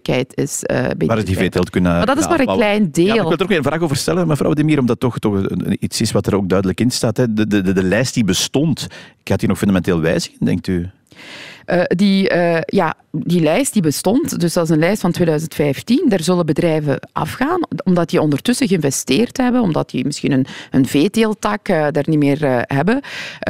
transitiemogelijkheid 0.05 0.31
is. 0.35 0.63
Uh, 0.71 1.07
Waar 1.07 1.17
is 1.17 1.25
die 1.25 1.37
veeteelt 1.37 1.69
kunnen 1.69 1.91
Maar 1.91 2.05
dat 2.05 2.17
is 2.17 2.27
maar 2.27 2.39
een 2.39 2.45
klein 2.45 2.91
deel. 2.91 3.05
Ja, 3.05 3.13
ik 3.13 3.21
wil 3.21 3.31
er 3.31 3.43
ook 3.43 3.51
een 3.51 3.63
vraag 3.63 3.79
over 3.79 3.95
stellen, 3.95 4.27
mevrouw 4.27 4.53
Demir, 4.53 4.79
omdat 4.79 4.99
toch, 4.99 5.19
toch 5.19 5.47
iets 5.79 6.01
is 6.01 6.11
wat 6.11 6.27
er 6.27 6.35
ook 6.35 6.49
duidelijk 6.49 6.79
in 6.79 6.91
staat. 6.91 7.17
Hè. 7.17 7.33
De, 7.33 7.47
de, 7.47 7.61
de, 7.61 7.73
de 7.73 7.83
lijst 7.83 8.13
die 8.13 8.23
bestond, 8.23 8.87
gaat 9.23 9.39
die 9.39 9.47
nog 9.47 9.57
fundamenteel 9.57 9.99
wijzigen, 9.99 10.45
denkt 10.45 10.67
u? 10.67 10.89
Uh, 11.65 11.81
die, 11.87 12.33
uh, 12.33 12.57
ja, 12.65 12.93
die 13.11 13.41
lijst 13.41 13.73
die 13.73 13.81
bestond, 13.81 14.39
dus 14.39 14.53
dat 14.53 14.63
is 14.63 14.69
een 14.69 14.79
lijst 14.79 15.01
van 15.01 15.11
2015. 15.11 16.05
Daar 16.07 16.23
zullen 16.23 16.45
bedrijven 16.45 16.99
afgaan, 17.11 17.59
omdat 17.83 18.09
die 18.09 18.21
ondertussen 18.21 18.67
geïnvesteerd 18.67 19.37
hebben, 19.37 19.61
omdat 19.61 19.89
die 19.89 20.05
misschien 20.05 20.31
een, 20.31 20.45
een 20.71 20.85
veeteeltak 20.85 21.69
uh, 21.69 21.87
daar 21.91 22.03
niet 22.05 22.19
meer 22.19 22.63
hebben. 22.67 23.01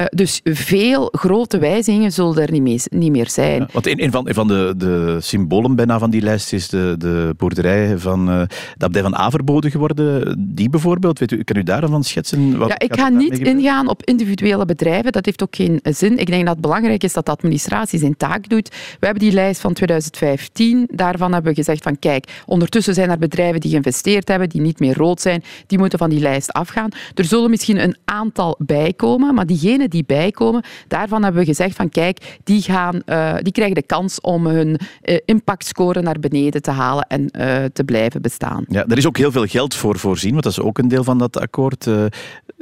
dus 0.10 0.42
veel 0.44 1.10
grote 1.12 1.58
wijzigingen 1.58 2.12
zullen 2.12 2.38
er 2.38 2.52
niet, 2.52 2.62
mee, 2.62 2.82
niet 2.90 3.12
meer 3.12 3.30
zijn. 3.30 3.60
Ja, 3.60 3.68
want 3.72 3.88
een, 3.88 4.04
een, 4.04 4.12
van, 4.12 4.28
een 4.28 4.34
van 4.34 4.48
de, 4.48 4.74
de 4.78 5.18
symbolen 5.22 5.76
bijna 5.76 6.00
van 6.00 6.10
die 6.10 6.22
lijst 6.22 6.54
is 6.54 6.70
de, 6.70 6.96
de 6.98 7.34
boerderij 7.38 7.98
van 7.98 8.26
de 8.26 8.86
abdij 8.86 9.02
van 9.02 9.16
Averboden 9.16 9.72
geworden. 9.72 10.36
Die 10.56 10.70
bijvoorbeeld, 10.70 11.20
weet 11.20 11.32
u, 11.32 11.44
kan 11.44 11.58
u 11.58 11.64
daarvan 11.64 12.04
schetsen? 12.04 12.58
Wat 12.58 12.68
ja, 12.68 12.80
ik 12.80 12.96
ga 12.96 13.10
niet 13.10 13.40
ingaan 13.40 13.90
op 13.90 14.04
individuele 14.04 14.66
bedrijven, 14.66 15.12
dat 15.12 15.26
heeft 15.26 15.44
ook 15.44 15.56
geen 15.56 15.80
zin. 15.84 16.18
Ik 16.18 16.28
denk 16.28 16.46
dat 16.46 16.54
het 16.54 16.62
belangrijk 16.62 17.04
is 17.04 17.14
dat 17.14 17.26
de 17.26 17.32
administratie 17.32 18.00
zijn 18.06 18.18
taak 18.18 18.50
doet. 18.50 18.70
We 18.70 19.06
hebben 19.06 19.24
die 19.24 19.32
lijst 19.32 19.62
van 19.62 19.74
2015. 19.74 20.88
Daarvan 20.92 21.34
hebben 21.34 21.52
we 21.52 21.58
gezegd 21.58 21.84
van 21.84 22.00
kijk, 22.00 22.44
ondertussen 22.46 22.94
zijn 22.94 23.10
er 23.10 23.18
bedrijven 23.18 23.60
die 23.60 23.70
geïnvesteerd 23.72 24.28
hebben, 24.28 24.50
die 24.50 24.62
niet 24.62 24.80
meer 24.80 24.98
rood 24.98 25.22
zijn, 25.22 25.44
die 25.68 25.78
moeten 25.78 26.00
van 26.00 26.10
die 26.10 26.20
lijst 26.20 26.52
afgaan. 26.52 26.90
Er 27.14 27.26
zullen 27.26 27.50
misschien 27.50 27.84
een 27.84 27.98
aantal 28.06 28.58
bijkomen, 28.60 29.34
maar 29.36 29.46
diegenen 29.46 29.90
die 29.90 30.04
bijkomen, 30.06 30.64
daarvan 30.88 31.24
hebben 31.24 31.42
we 31.42 31.48
gezegd 31.48 31.76
van 31.76 31.90
kijk, 31.90 32.38
die, 32.44 32.62
gaan, 32.62 33.02
uh, 33.06 33.36
die 33.42 33.54
krijgen 33.54 33.76
de 33.76 33.86
kans 33.86 34.22
om 34.22 34.48
hun 34.48 34.80
uh, 35.04 35.18
impactscore 35.26 36.02
naar 36.02 36.20
beneden 36.20 36.62
te 36.62 36.72
halen 36.72 37.08
en 37.08 37.22
uh, 37.22 37.64
te 37.74 37.84
blijven 37.84 38.22
bestaan. 38.22 38.66
Ja, 38.68 38.86
er 38.88 38.98
is 38.98 39.08
ook 39.08 39.18
heel 39.18 39.32
veel 39.32 39.46
geld 39.46 39.76
voor 39.76 40.00
voorzien, 40.00 40.32
want 40.32 40.44
dat 40.44 40.52
is 40.52 40.60
ook 40.60 40.78
een 40.78 40.88
deel 40.88 41.04
van 41.04 41.18
dat 41.18 41.40
akkoord. 41.40 41.86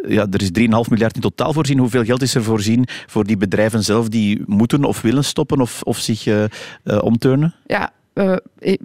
ja, 0.08 0.28
er 0.32 0.42
is 0.42 0.50
3,5 0.60 0.90
miljard 0.90 1.16
in 1.16 1.22
totaal 1.22 1.54
voorzien. 1.54 1.80
Hoeveel 1.80 2.04
geld 2.04 2.22
is 2.22 2.36
er 2.36 2.44
voorzien 2.44 2.88
voor 3.08 3.24
die 3.24 3.38
bedrijven 3.38 3.84
zelf 3.84 4.10
die 4.10 4.42
moeten 4.46 4.84
of 4.84 5.02
willen 5.02 5.24
stoppen 5.34 5.62
of, 5.62 5.82
of 5.84 5.98
zich 5.98 6.26
uh, 6.26 6.46
omturnen? 6.84 7.54
Ja, 7.66 7.92
uh, 8.14 8.36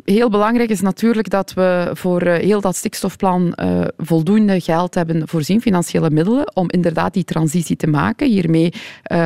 heel 0.05 0.31
belangrijk 0.31 0.71
is 0.71 0.81
natuurlijk 0.81 1.31
dat 1.31 1.55
we 1.55 1.91
voor 1.93 2.23
uh, 2.23 2.35
heel 2.35 2.61
dat 2.61 2.77
stikstofplan 2.77 3.53
uh, 3.57 3.81
voldoende 3.97 4.61
geld 4.61 4.95
hebben 4.95 5.29
voorzien, 5.29 5.61
financiële 5.61 6.11
middelen, 6.11 6.57
om 6.57 6.71
inderdaad 6.71 7.13
die 7.13 7.25
transitie 7.25 7.77
te 7.77 7.87
maken. 7.87 8.29
Hiermee 8.29 8.73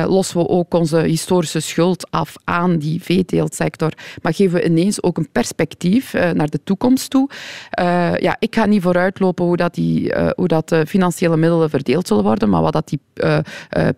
lossen 0.07 0.37
we 0.37 0.47
ook 0.47 0.73
onze 0.73 0.97
historische 0.97 1.59
schuld 1.59 2.11
af 2.11 2.35
aan 2.43 2.77
die 2.77 3.03
veeteeltsector, 3.03 3.91
maar 4.21 4.33
geven 4.33 4.59
we 4.59 4.65
ineens 4.65 5.03
ook 5.03 5.17
een 5.17 5.31
perspectief 5.31 6.13
naar 6.13 6.49
de 6.49 6.63
toekomst 6.63 7.09
toe. 7.09 7.29
ja, 8.17 8.35
ik 8.39 8.55
ga 8.55 8.65
niet 8.65 8.81
vooruitlopen 8.81 9.45
hoe 9.45 9.57
dat, 9.57 9.73
die, 9.73 10.13
hoe 10.35 10.47
dat 10.47 10.75
financiële 10.87 11.37
middelen 11.37 11.69
verdeeld 11.69 12.07
zullen 12.07 12.23
worden, 12.23 12.49
maar 12.49 12.61
wat 12.61 12.73
dat 12.73 12.87
die 12.87 12.99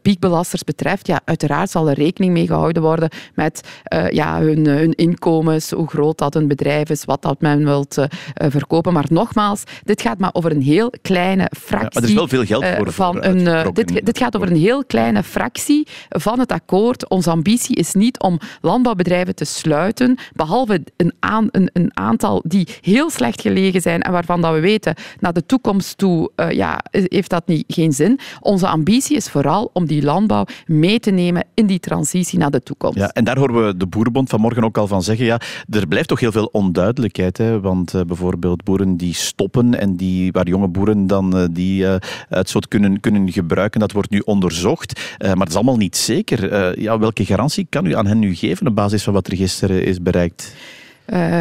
piekbelasters 0.02 0.64
betreft, 0.64 1.08
ja, 1.08 1.22
uiteraard 1.26 1.70
zal 1.70 1.90
er 1.90 1.96
rekening 1.96 2.34
mee 2.34 2.48
gehouden 2.48 2.82
worden 2.82 3.10
met 3.34 3.62
ja, 4.10 4.40
hun, 4.40 4.68
hun 4.68 4.94
inkomens, 4.94 5.72
hoe 5.72 5.88
groot 5.96 6.18
dat 6.18 6.36
een 6.36 6.48
bedrijf 6.48 6.90
is, 6.90 7.06
wat 7.06 7.22
dat 7.22 7.42
men 7.42 7.66
wilt 7.66 8.06
verkopen. 8.34 8.94
Maar 8.94 9.06
nogmaals, 9.10 9.64
dit 9.84 10.02
gaat 10.02 10.20
maar 10.20 10.34
over 10.34 10.52
een 10.52 10.62
heel 10.62 10.94
kleine 11.02 11.52
fractie. 11.58 11.80
Ja, 11.80 11.90
maar 11.94 12.04
er 12.04 12.10
is 12.10 12.16
wel 12.16 12.28
veel 12.28 12.46
geld 12.46 12.66
voor. 12.66 12.92
van 12.92 13.24
een, 13.24 13.74
dit, 13.74 14.06
dit 14.06 14.18
gaat 14.18 14.36
over 14.36 14.52
een 14.52 14.58
heel 14.58 14.86
kleine 14.86 15.24
fractie 15.24 15.88
van 16.10 16.40
het 16.40 16.52
akkoord. 16.52 17.10
Onze 17.10 17.30
ambitie 17.30 17.76
is 17.76 17.94
niet 17.94 18.20
om 18.20 18.40
landbouwbedrijven 18.62 19.36
te 19.36 19.46
sluiten, 19.46 20.18
behalve 20.34 20.84
een, 20.98 21.14
aan, 21.20 21.48
een, 21.52 21.70
een 21.74 21.90
aantal 21.94 22.44
die 22.48 22.68
heel 22.82 23.10
slecht 23.10 23.42
gelegen 23.42 23.82
zijn 23.82 24.02
en 24.02 24.12
waarvan 24.12 24.42
dat 24.42 24.54
we 24.54 24.60
weten, 24.60 24.96
naar 25.20 25.34
de 25.34 25.46
toekomst 25.46 25.98
toe 25.98 26.32
uh, 26.36 26.52
ja, 26.52 26.80
heeft 26.92 27.30
dat 27.30 27.48
niet, 27.48 27.64
geen 27.68 27.92
zin. 27.92 28.20
Onze 28.40 28.68
ambitie 28.68 29.16
is 29.16 29.30
vooral 29.30 29.70
om 29.74 29.86
die 29.86 30.04
landbouw 30.04 30.46
mee 30.66 31.00
te 31.00 31.12
nemen 31.12 31.44
in 31.54 31.66
die 31.66 31.80
transitie 31.80 32.40
naar 32.40 32.52
de 32.52 32.64
toekomst. 32.64 32.98
Ja, 32.98 33.10
en 33.10 33.24
daar 33.24 33.38
horen 33.38 33.66
we 33.66 33.78
de 33.78 33.88
Boerenbond 33.88 34.30
vanmorgen 34.30 34.64
ook 34.64 34.78
al 34.78 34.88
van 34.88 35.04
zeggen. 35.04 35.26
Ja, 35.26 35.40
er 35.70 35.85
blijft 35.88 36.08
toch 36.08 36.20
heel 36.20 36.32
veel 36.32 36.50
onduidelijkheid. 36.52 37.38
Hè? 37.38 37.60
Want 37.60 37.94
uh, 37.94 38.02
bijvoorbeeld 38.02 38.64
boeren 38.64 38.98
die 38.98 39.14
stoppen 39.14 39.80
en 39.80 39.96
die, 39.96 40.32
waar 40.32 40.48
jonge 40.48 40.68
boeren 40.68 41.08
dan 41.08 41.38
uh, 41.38 41.46
die 41.52 41.84
uh, 41.84 41.96
uitstoot 42.30 42.68
kunnen, 42.68 43.00
kunnen 43.00 43.32
gebruiken, 43.32 43.80
dat 43.80 43.92
wordt 43.92 44.10
nu 44.10 44.20
onderzocht. 44.20 45.18
maar 45.20 45.36
dat 45.36 45.48
is 45.48 45.56
allemaal 45.56 45.78
niet 45.78 45.98
zeker. 45.98 46.80
ja, 46.82 47.00
welke 47.00 47.26
garantie 47.26 47.68
kan 47.70 47.86
u 47.86 47.96
aan 47.96 48.08
hen 48.08 48.20
nu 48.20 48.36
geven 48.36 48.68
op 48.68 48.76
basis 48.76 49.04
van 49.04 49.14
wat 49.14 49.28
er 49.28 49.36
gisteren 49.36 49.84
is 49.84 50.02
bereikt? 50.02 50.56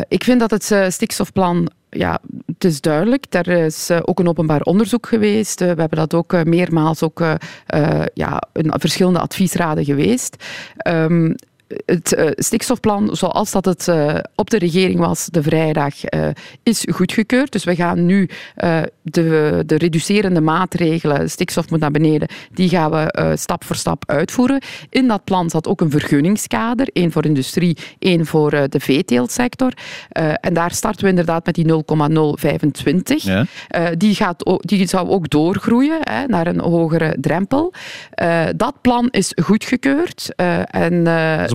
Ik 0.09 0.25
vind 0.25 0.41
dat 0.41 0.51
het 0.51 0.93
stikstofplan 0.93 1.71
ja, 1.91 2.21
het 2.47 2.65
is 2.65 2.81
duidelijk. 2.81 3.25
Er 3.29 3.49
is 3.49 3.91
ook 3.91 4.19
een 4.19 4.29
openbaar 4.29 4.61
onderzoek 4.61 5.07
geweest. 5.07 5.59
we 5.59 5.67
hebben 5.67 5.99
dat 5.99 6.15
ook 6.15 6.45
meermaals 6.45 7.03
ook, 7.03 7.25
ja, 8.15 8.43
in 8.53 8.73
verschillende 8.77 9.19
adviesraden 9.19 9.85
geweest. 9.85 10.45
Um, 10.89 11.35
het 11.87 12.14
uh, 12.18 12.30
stikstofplan, 12.35 13.16
zoals 13.16 13.50
dat 13.50 13.64
het 13.64 13.87
uh, 13.88 14.14
op 14.35 14.50
de 14.50 14.59
regering 14.59 14.99
was 14.99 15.26
de 15.26 15.42
vrijdag, 15.42 15.94
uh, 16.14 16.26
is 16.62 16.87
goedgekeurd. 16.90 17.52
Dus 17.52 17.64
we 17.64 17.75
gaan 17.75 18.06
nu 18.06 18.28
de, 19.02 19.62
de 19.66 19.76
reducerende 19.76 20.40
maatregelen, 20.40 21.30
stikstof 21.30 21.71
moet 21.71 21.80
naar 21.80 21.90
beneden, 21.90 22.28
die 22.52 22.68
gaan 22.68 22.90
we 22.90 23.33
stap 23.38 23.64
voor 23.64 23.76
stap 23.76 24.02
uitvoeren. 24.06 24.62
In 24.90 25.09
dat 25.09 25.25
plan 25.25 25.50
zat 25.50 25.68
ook 25.68 25.80
een 25.80 25.90
vergunningskader, 25.90 26.88
één 26.92 27.12
voor 27.12 27.25
industrie, 27.25 27.76
één 27.99 28.26
voor 28.26 28.50
de 28.50 28.80
veeteeltsector. 28.80 29.73
en 30.40 30.54
daar 30.54 30.71
starten 30.71 31.02
we 31.02 31.09
inderdaad 31.09 31.47
met 31.47 31.54
die 31.54 31.64
0,025. 31.64 33.23
Ja. 33.23 33.47
die, 33.97 34.14
gaat 34.14 34.59
die 34.61 34.87
zou 34.87 35.09
ook 35.09 35.30
doorgroeien 35.30 35.99
hè, 36.00 36.26
naar 36.26 36.47
een 36.47 36.61
hogere 36.61 37.16
drempel. 37.21 37.73
dat 38.56 38.75
plan 38.80 39.09
is 39.11 39.33
goedgekeurd. 39.42 40.35
en 40.66 41.06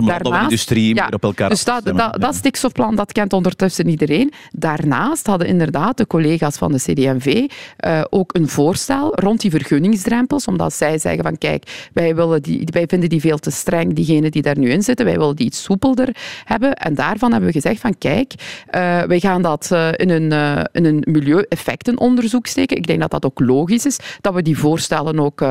daarnaast, 0.06 0.42
industrie 0.42 0.94
ja, 0.94 1.08
op 1.10 1.22
elkaar 1.22 1.48
Dus 1.48 1.64
dat, 1.64 1.84
dat, 1.84 2.20
dat, 2.20 2.34
stikstofplan 2.34 2.96
dat 2.96 3.12
kent 3.12 3.32
ondertussen 3.32 3.88
iedereen. 3.88 4.32
Daarnaast 4.50 5.26
hadden 5.26 5.48
inderdaad 5.48 5.96
de 5.96 6.06
collega's 6.06 6.56
van 6.56 6.72
de 6.72 6.78
CD&V 6.78 7.26
uh, 7.26 7.46
eh, 7.76 8.04
ook 8.10 8.34
een 8.34 8.48
voorstel 8.48 9.14
rond 9.14 9.40
die 9.40 9.50
vergunningsdrempels, 9.50 10.46
omdat 10.46 10.72
zij 10.72 10.98
zeggen 10.98 11.22
van 11.22 11.38
kijk, 11.38 11.88
wij, 11.92 12.14
willen 12.14 12.42
die, 12.42 12.68
wij 12.72 12.84
vinden 12.86 13.08
die 13.08 13.20
veel 13.20 13.38
te 13.38 13.50
streng, 13.50 13.94
diegenen 13.94 14.30
die 14.30 14.42
daar 14.42 14.58
nu 14.58 14.70
in 14.70 14.82
zitten, 14.82 15.06
wij 15.06 15.18
willen 15.18 15.36
die 15.36 15.46
iets 15.46 15.62
soepelder 15.62 16.16
hebben. 16.44 16.74
En 16.74 16.94
daarvan 16.94 17.30
hebben 17.30 17.48
we 17.48 17.60
gezegd 17.60 17.80
van 17.80 17.98
kijk, 17.98 18.34
uh, 18.36 19.02
wij 19.02 19.20
gaan 19.20 19.42
dat 19.42 19.68
uh, 19.72 19.88
in 19.96 20.10
een, 20.10 20.32
in 20.72 20.84
een 20.84 21.04
milieueffectenonderzoek 21.10 22.46
steken. 22.46 22.76
Ik 22.76 22.86
denk 22.86 23.00
dat 23.00 23.10
dat 23.10 23.24
ook 23.24 23.40
logisch 23.40 23.86
is, 23.86 23.98
dat 24.20 24.34
we 24.34 24.42
die 24.42 24.58
voorstellen 24.58 25.18
ook 25.20 25.44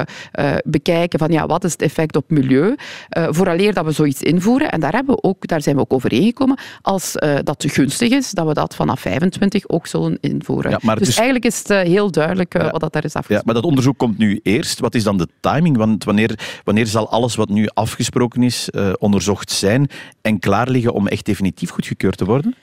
bekijken 0.63 1.19
van 1.19 1.31
ja, 1.31 1.45
wat 1.45 1.63
is 1.63 1.71
het 1.71 1.81
effect 1.81 2.15
op 2.15 2.29
milieu, 2.29 2.75
vooraleer 3.09 3.73
dat 3.73 3.85
we 3.85 3.91
zoiets 3.91 4.21
in 4.21 4.38
invoeren. 4.39 4.71
En 4.71 4.79
daar, 4.79 4.93
hebben 4.93 5.15
we 5.15 5.23
ook, 5.23 5.47
daar 5.47 5.61
zijn 5.61 5.75
we 5.75 5.81
ook 5.81 5.93
overeengekomen. 5.93 6.57
Als 6.81 7.15
uh, 7.15 7.37
dat 7.43 7.65
gunstig 7.67 8.09
is, 8.09 8.31
dat 8.31 8.47
we 8.47 8.53
dat 8.53 8.75
vanaf 8.75 8.99
25 8.99 9.69
ook 9.69 9.87
zullen 9.87 10.17
invoeren. 10.21 10.77
Ja, 10.81 10.95
dus, 10.95 11.15
eigenlijk 11.15 11.45
is 11.45 11.57
het 11.57 11.69
uh, 11.69 11.79
heel 11.79 12.11
duidelijk 12.11 12.55
uh, 12.55 12.71
wat 12.71 12.81
dat 12.81 12.93
daar 12.93 13.03
is 13.03 13.13
afgesproken. 13.13 13.35
Ja, 13.35 13.41
maar 13.45 13.53
dat 13.53 13.63
onderzoek 13.63 13.97
komt 13.97 14.17
nu 14.17 14.39
eerst. 14.43 14.79
Wat 14.79 14.95
is 14.95 15.03
dan 15.03 15.17
de 15.17 15.27
timing? 15.39 15.77
Want 15.77 16.03
wanneer, 16.03 16.61
wanneer 16.63 16.87
zal 16.87 17.09
alles 17.09 17.35
wat 17.35 17.49
nu 17.49 17.67
afgesproken 17.73 18.43
is 18.43 18.69
onderzocht 18.99 19.51
zijn 19.51 19.89
en 20.21 20.39
klaar 20.39 20.69
liggen 20.69 20.93
om 20.93 21.07
echt 21.07 21.25
definitief 21.25 21.69
goedgekeurd 21.69 22.17
te 22.17 22.25
worden? 22.25 22.55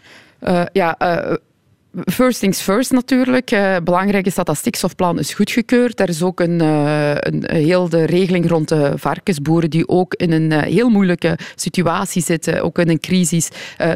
ja, 0.73 0.97
First 2.05 2.41
things 2.41 2.61
first 2.61 2.91
natuurlijk. 2.91 3.53
Uh, 3.53 3.77
belangrijk 3.85 4.27
is 4.27 4.35
dat 4.35 4.47
dat 4.47 4.57
stikstofplan 4.57 5.19
is 5.19 5.35
goedgekeurd. 5.35 6.01
Er 6.01 6.09
is 6.09 6.23
ook 6.23 6.41
een, 6.41 6.63
uh, 6.63 7.15
een, 7.15 7.45
heel 7.51 7.89
de 7.89 8.05
regeling 8.05 8.49
rond 8.49 8.69
de 8.69 8.93
varkensboeren 8.97 9.71
die 9.71 9.89
ook 9.89 10.15
in 10.15 10.33
een 10.33 10.51
uh, 10.51 10.61
heel 10.61 10.89
moeilijke 10.89 11.39
situatie 11.55 12.23
zitten, 12.23 12.63
ook 12.63 12.79
in 12.79 12.89
een 12.89 13.01
crisis, 13.01 13.49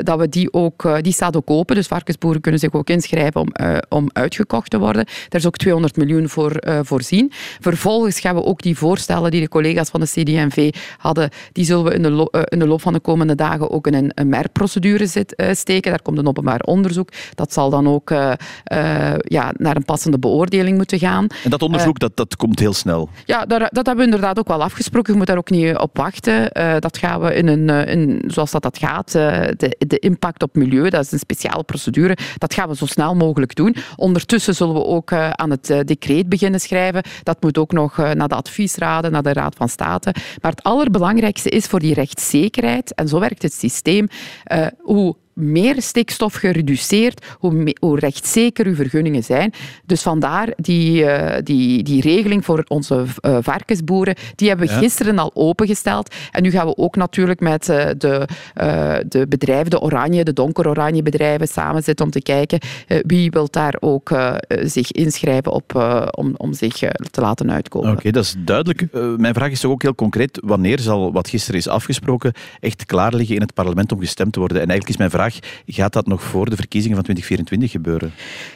dat 0.02 0.18
we 0.18 0.28
die 0.28 0.52
ook, 0.52 1.02
die 1.02 1.12
staat 1.12 1.36
ook 1.36 1.50
open. 1.50 1.74
Dus 1.74 1.86
varkensboeren 1.86 2.40
kunnen 2.40 2.60
zich 2.60 2.72
ook 2.72 2.90
inschrijven 2.90 3.40
om, 3.40 3.48
om 3.88 4.08
uitgekocht 4.12 4.70
te 4.70 4.78
worden. 4.78 5.04
Daar 5.04 5.40
is 5.40 5.46
ook 5.46 5.56
200 5.56 5.96
miljoen 5.96 6.28
voor 6.28 6.62
voorzien. 6.82 7.32
Vervolgens 7.60 8.20
gaan 8.20 8.34
we 8.34 8.44
ook 8.44 8.62
die 8.62 8.78
voorstellen 8.78 9.30
die 9.30 9.40
de 9.40 9.48
collega's 9.48 9.90
van 9.90 10.00
de 10.00 10.06
CD&V 10.06 10.74
hadden, 10.98 11.30
die 11.52 11.64
zullen 11.64 11.84
we 11.84 11.94
in 11.94 12.02
de, 12.02 12.46
in 12.48 12.58
de 12.58 12.66
loop 12.66 12.80
van 12.80 12.92
de 12.92 13.00
komende 13.00 13.34
dagen 13.34 13.70
ook 13.70 13.86
in 13.86 13.94
een, 13.94 14.10
een 14.14 14.28
MER-procedure 14.28 15.06
steken. 15.52 15.90
Daar 15.90 16.02
komt 16.02 16.18
een 16.18 16.28
openbaar 16.28 16.60
onderzoek. 16.60 17.08
Dat 17.34 17.52
zal 17.52 17.70
dan 17.70 17.88
ook 17.88 17.89
uh, 17.98 18.32
uh, 18.72 19.14
ja, 19.18 19.52
naar 19.56 19.76
een 19.76 19.84
passende 19.84 20.18
beoordeling 20.18 20.76
moeten 20.76 20.98
gaan. 20.98 21.26
En 21.44 21.50
dat 21.50 21.62
onderzoek, 21.62 22.02
uh, 22.02 22.08
dat, 22.08 22.16
dat 22.16 22.36
komt 22.36 22.58
heel 22.58 22.72
snel? 22.72 23.08
Ja, 23.24 23.44
daar, 23.46 23.58
dat 23.58 23.86
hebben 23.86 23.96
we 23.96 24.04
inderdaad 24.04 24.38
ook 24.38 24.48
wel 24.48 24.62
afgesproken. 24.62 25.12
Je 25.12 25.18
moet 25.18 25.26
daar 25.26 25.36
ook 25.36 25.50
niet 25.50 25.76
op 25.76 25.96
wachten. 25.96 26.50
dat 26.80 26.98
gaan 26.98 27.20
we 27.20 27.34
in 27.34 27.46
een, 27.46 27.68
in, 27.68 28.24
zoals 28.26 28.50
dat, 28.50 28.62
dat 28.62 28.78
gaat, 28.78 29.12
de, 29.12 29.76
de 29.86 29.98
impact 29.98 30.42
op 30.42 30.54
milieu, 30.54 30.90
dat 30.90 31.04
is 31.04 31.12
een 31.12 31.18
speciale 31.18 31.62
procedure, 31.62 32.16
dat 32.38 32.54
gaan 32.54 32.68
we 32.68 32.76
zo 32.76 32.86
snel 32.86 33.14
mogelijk 33.14 33.54
doen. 33.54 33.76
Ondertussen 33.96 34.54
zullen 34.54 34.74
we 34.74 34.84
ook 34.84 35.12
aan 35.12 35.50
het 35.50 35.66
decreet 35.84 36.28
beginnen 36.28 36.60
schrijven. 36.60 37.02
Dat 37.22 37.42
moet 37.42 37.58
ook 37.58 37.72
nog 37.72 37.96
naar 37.96 38.28
de 38.28 38.34
adviesraden, 38.34 39.12
naar 39.12 39.22
de 39.22 39.32
Raad 39.32 39.54
van 39.56 39.68
State. 39.68 40.14
Maar 40.40 40.50
het 40.50 40.62
allerbelangrijkste 40.62 41.48
is 41.48 41.66
voor 41.66 41.80
die 41.80 41.94
rechtszekerheid, 41.94 42.94
en 42.94 43.08
zo 43.08 43.20
werkt 43.20 43.42
het 43.42 43.52
systeem, 43.52 44.08
hoe 44.78 45.16
meer 45.40 45.82
stikstof 45.82 46.34
gereduceerd, 46.34 47.26
hoe, 47.38 47.76
hoe 47.80 47.98
rechtszeker 47.98 48.66
uw 48.66 48.74
vergunningen 48.74 49.24
zijn. 49.24 49.52
Dus 49.84 50.02
vandaar 50.02 50.52
die, 50.56 51.02
uh, 51.02 51.32
die, 51.44 51.82
die 51.82 52.00
regeling 52.00 52.44
voor 52.44 52.64
onze 52.68 53.04
uh, 53.20 53.38
varkensboeren, 53.40 54.14
die 54.34 54.48
hebben 54.48 54.66
we 54.66 54.72
ja. 54.72 54.78
gisteren 54.78 55.18
al 55.18 55.30
opengesteld. 55.34 56.14
En 56.30 56.42
nu 56.42 56.50
gaan 56.50 56.66
we 56.66 56.76
ook 56.76 56.96
natuurlijk 56.96 57.40
met 57.40 57.68
uh, 57.68 57.86
de, 57.98 58.28
de 59.08 59.26
bedrijven, 59.28 59.70
de 59.70 59.80
oranje, 59.80 60.24
de 60.24 60.32
donker-oranje 60.32 61.02
bedrijven 61.02 61.48
samen 61.48 61.82
zitten 61.82 62.04
om 62.04 62.10
te 62.10 62.22
kijken 62.22 62.58
wie 63.06 63.30
wil 63.30 63.48
daar 63.50 63.76
ook 63.80 64.12
zich 64.62 64.92
inschrijven 64.92 65.52
op, 65.52 65.74
om, 66.10 66.34
om 66.36 66.52
zich 66.52 66.76
te 67.10 67.20
laten 67.20 67.52
uitkomen. 67.52 67.88
Oké, 67.88 67.98
okay, 67.98 68.12
dat 68.12 68.24
is 68.24 68.34
duidelijk. 68.38 68.86
mijn 69.16 69.34
vraag 69.34 69.50
is 69.50 69.60
toch 69.60 69.70
ook 69.70 69.82
heel 69.82 69.94
concreet. 69.94 70.40
Wanneer 70.44 70.78
zal 70.78 71.12
wat 71.12 71.28
gisteren 71.28 71.60
is 71.60 71.68
afgesproken 71.68 72.32
echt 72.60 72.86
klaar 72.86 73.14
liggen 73.14 73.34
in 73.34 73.40
het 73.40 73.54
parlement 73.54 73.92
om 73.92 74.00
gestemd 74.00 74.32
te 74.32 74.38
worden? 74.38 74.56
En 74.56 74.68
eigenlijk 74.68 74.90
is 74.90 74.96
mijn 74.96 75.10
vraag 75.10 75.29
gaat 75.66 75.92
dat 75.92 76.06
nog 76.06 76.22
voor 76.22 76.50
de 76.50 76.56
verkiezingen 76.56 76.96
van 76.96 77.04
2024 77.04 77.70
gebeuren? 77.70 78.12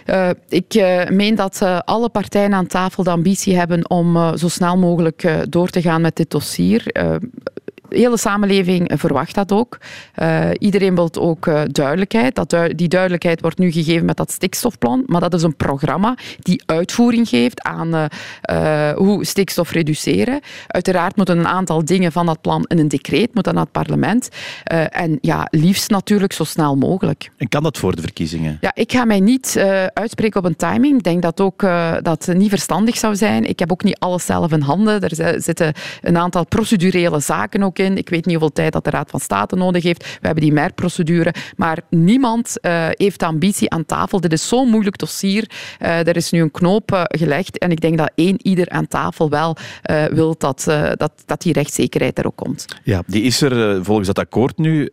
Uh, 0.06 0.30
ik 0.48 0.74
uh, 0.74 1.08
meen 1.08 1.34
dat 1.34 1.60
uh, 1.62 1.78
alle 1.84 2.08
partijen 2.08 2.54
aan 2.54 2.66
tafel 2.66 3.02
de 3.02 3.10
ambitie 3.10 3.56
hebben 3.56 3.90
om 3.90 4.36
zo 4.36 4.48
snel 4.48 4.76
mogelijk 4.76 5.28
door 5.48 5.68
te 5.68 5.82
gaan 5.82 6.00
met 6.00 6.16
dit 6.16 6.30
dossier 6.30 6.82
de 7.94 8.00
hele 8.00 8.18
samenleving 8.18 8.92
verwacht 8.94 9.34
dat 9.34 9.52
ook. 9.52 9.78
Uh, 10.22 10.48
iedereen 10.58 10.94
wil 10.94 11.10
ook 11.18 11.46
uh, 11.46 11.62
duidelijkheid. 11.66 12.34
Dat 12.34 12.50
du 12.50 12.74
die 12.74 12.88
duidelijkheid 12.88 13.40
wordt 13.40 13.58
nu 13.58 13.70
gegeven 13.70 14.04
met 14.04 14.16
dat 14.16 14.30
stikstofplan, 14.30 15.02
maar 15.06 15.20
dat 15.20 15.34
is 15.34 15.42
een 15.42 15.56
programma 15.56 16.16
die 16.38 16.62
uitvoering 16.66 17.28
geeft 17.28 17.62
aan 17.62 17.94
uh, 17.94 18.90
hoe 18.90 19.24
stikstof 19.24 19.70
reduceren. 19.70 20.40
Uiteraard 20.66 21.16
moeten 21.16 21.38
een 21.38 21.46
aantal 21.46 21.84
dingen 21.84 22.12
van 22.12 22.26
dat 22.26 22.40
plan 22.40 22.64
in 22.64 22.78
een 22.78 22.88
decreet, 22.88 23.34
moeten 23.34 23.54
naar 23.54 23.62
het 23.62 23.72
parlement. 23.72 24.28
en 24.88 25.18
ja, 25.20 25.46
liefst 25.50 25.90
natuurlijk 25.90 26.32
zo 26.32 26.44
snel 26.44 26.76
mogelijk. 26.76 27.30
En 27.36 27.48
kan 27.48 27.62
dat 27.62 27.78
voor 27.78 27.94
de 27.96 28.00
verkiezingen? 28.00 28.58
Ja, 28.60 28.70
ik 28.74 28.92
ga 28.92 29.04
mij 29.04 29.20
niet 29.20 29.64
uitspreken 29.92 30.40
op 30.40 30.46
een 30.46 30.56
timing. 30.56 30.96
Ik 30.96 31.02
denk 31.02 31.22
dat 31.22 31.40
ook 31.40 31.60
dat 32.02 32.28
niet 32.32 32.48
verstandig 32.48 32.96
zou 32.96 33.16
zijn. 33.16 33.48
Ik 33.48 33.58
heb 33.58 33.72
ook 33.72 33.82
niet 33.82 33.98
alles 33.98 34.26
zelf 34.26 34.52
in 34.52 34.60
handen. 34.60 35.00
Er 35.00 35.42
zitten 35.42 35.72
een 36.02 36.18
aantal 36.18 36.46
procedurele 36.46 37.20
zaken 37.20 37.62
ook 37.62 37.78
in 37.78 37.83
ik 37.92 38.08
weet 38.08 38.24
niet 38.24 38.34
hoeveel 38.34 38.52
tijd 38.52 38.72
dat 38.72 38.84
de 38.84 38.90
Raad 38.90 39.10
van 39.10 39.20
State 39.20 39.56
nodig 39.56 39.82
heeft. 39.82 40.04
We 40.04 40.26
hebben 40.26 40.44
die 40.44 40.52
MER-procedure. 40.52 41.34
Maar 41.56 41.78
niemand 41.90 42.56
uh, 42.62 42.86
heeft 42.90 43.22
ambitie 43.22 43.70
aan 43.70 43.86
tafel. 43.86 44.20
Dit 44.20 44.32
is 44.32 44.48
zo'n 44.48 44.68
moeilijk 44.68 44.98
dossier. 44.98 45.50
Uh, 45.80 46.06
er 46.06 46.16
is 46.16 46.30
nu 46.30 46.40
een 46.40 46.50
knoop 46.50 46.92
uh, 46.92 47.02
gelegd. 47.04 47.58
En 47.58 47.70
ik 47.70 47.80
denk 47.80 47.98
dat 47.98 48.12
één 48.14 48.46
ieder 48.46 48.68
aan 48.68 48.86
tafel 48.86 49.30
wel 49.30 49.56
wil 50.10 50.34
dat, 50.38 50.64
dat, 50.94 51.12
dat 51.26 51.42
die 51.42 51.52
rechtszekerheid 51.52 52.18
er 52.18 52.26
ook 52.26 52.36
komt. 52.36 52.64
Ja, 52.82 53.02
die 53.06 53.22
is 53.22 53.40
er 53.40 53.84
volgens 53.84 54.06
dat 54.06 54.18
akkoord 54.18 54.58
nu. 54.58 54.90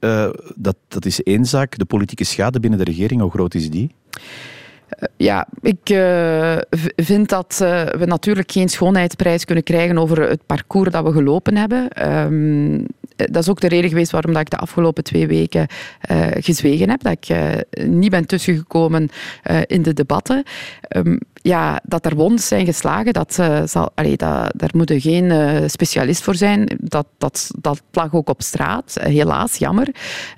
dat, 0.56 0.76
dat 0.88 1.06
is 1.06 1.24
één 1.24 1.46
zaak. 1.46 1.78
De 1.78 1.86
politieke 1.86 2.24
schade 2.24 2.60
binnen 2.60 2.80
de 2.80 2.86
regering, 2.86 3.22
hoe 3.22 3.32
groot 3.32 3.54
is 3.54 3.70
die? 3.70 3.90
Ja, 5.18 5.48
ik 5.62 5.90
uh, 5.90 6.58
vind 6.96 7.30
dat 7.30 7.60
uh, 7.62 7.84
we 7.84 8.06
natuurlijk 8.06 8.52
geen 8.52 8.70
schoonheidsprijs 8.70 9.46
kunnen 9.46 9.64
krijgen 9.64 9.98
over 9.98 10.30
het 10.30 10.46
parcours 10.46 10.92
dat 10.92 11.04
we 11.04 11.12
gelopen 11.12 11.58
hebben. 11.58 12.08
Um, 12.12 12.86
dat 13.16 13.44
is 13.44 13.50
ook 13.50 13.62
de 13.62 13.68
reden 13.68 13.90
geweest 13.90 14.12
waarom 14.12 14.34
dat 14.34 14.42
ik 14.42 14.50
de 14.50 14.58
afgelopen 14.58 15.04
twee 15.04 15.28
weken 15.28 15.68
uh, 16.12 16.28
gezwegen 16.32 16.90
heb. 16.90 17.04
Dat 17.04 17.18
ik 17.20 17.36
niet 17.86 18.10
ben 18.10 18.26
tussengekomen 18.26 19.10
in 19.66 19.82
de 19.82 19.94
debatten. 19.94 20.44
Um, 20.96 21.20
ja, 21.34 21.80
dat 21.84 22.06
er 22.06 22.16
wondes 22.16 22.48
zijn 22.48 22.66
geslagen, 22.66 23.14
dat, 23.14 23.40
zal, 23.66 23.92
allee, 23.96 24.18
dat, 24.18 24.54
daar 24.56 24.70
moet 24.74 24.90
er 24.90 25.02
geen 25.02 25.70
specialist 25.70 26.24
voor 26.24 26.36
zijn. 26.36 26.80
Dat, 26.82 27.06
dat, 27.18 27.52
dat 27.60 27.82
lag 27.92 28.14
ook 28.14 28.30
op 28.30 28.42
straat, 28.42 28.98
helaas, 29.02 29.56
jammer. 29.56 29.88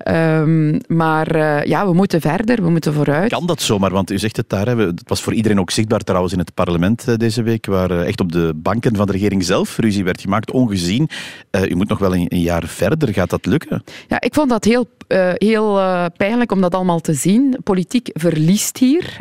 Um, 0.07 0.79
maar 0.87 1.37
ja, 1.67 1.87
we 1.87 1.93
moeten 1.93 2.21
verder, 2.21 2.63
we 2.63 2.69
moeten 2.69 2.93
vooruit. 2.93 3.31
Kan 3.31 3.45
dat 3.45 3.61
zomaar? 3.61 3.91
Want 3.91 4.11
u 4.11 4.19
zegt 4.19 4.37
het 4.37 4.42
daar, 4.49 4.67
het 4.67 5.01
was 5.05 5.21
voor 5.21 5.33
iedereen 5.33 5.59
ook 5.59 5.71
zichtbaar 5.71 5.99
trouwens 5.99 6.33
in 6.33 6.39
het 6.39 6.53
parlement 6.53 7.19
deze 7.19 7.43
week, 7.43 7.65
waar 7.65 7.91
echt 7.91 8.21
op 8.21 8.31
de 8.31 8.53
banken 8.55 8.95
van 8.95 9.05
de 9.05 9.11
regering 9.11 9.43
zelf 9.43 9.77
ruzie 9.77 10.03
werd 10.03 10.21
gemaakt, 10.21 10.51
ongezien. 10.51 11.09
u 11.69 11.75
moet 11.75 11.89
nog 11.89 11.99
wel 11.99 12.15
een, 12.15 12.25
een, 12.27 12.41
jaar 12.41 12.67
verder, 12.67 13.13
gaat 13.13 13.29
dat 13.29 13.45
lukken? 13.45 13.83
Ja, 14.07 14.21
ik 14.21 14.33
vond 14.33 14.49
dat 14.49 14.63
heel, 14.63 14.87
heel 15.37 15.81
pijnlijk 16.17 16.51
om 16.51 16.61
dat 16.61 16.75
allemaal 16.75 16.99
te 16.99 17.13
zien. 17.13 17.57
Politiek 17.63 18.09
verliest 18.13 18.77
hier. 18.77 19.17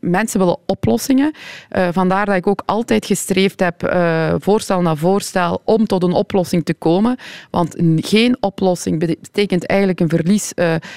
mensen 0.00 0.38
willen 0.38 0.58
op 0.66 0.78
oplossingen. 0.88 1.32
Vandaar 1.90 2.26
dat 2.26 2.36
ik 2.36 2.46
ook 2.46 2.62
altijd 2.66 3.06
gestreefd 3.06 3.60
heb, 3.60 3.96
voorstel 4.38 4.80
na 4.80 4.96
voorstel, 4.96 5.60
om 5.64 5.86
tot 5.86 6.02
een 6.02 6.12
oplossing 6.12 6.64
te 6.64 6.74
komen. 6.74 7.16
Want 7.50 7.76
geen 7.96 8.36
oplossing 8.40 8.98
betekent 8.98 9.66
eigenlijk 9.66 10.00
een 10.00 10.08
verlies 10.08 10.52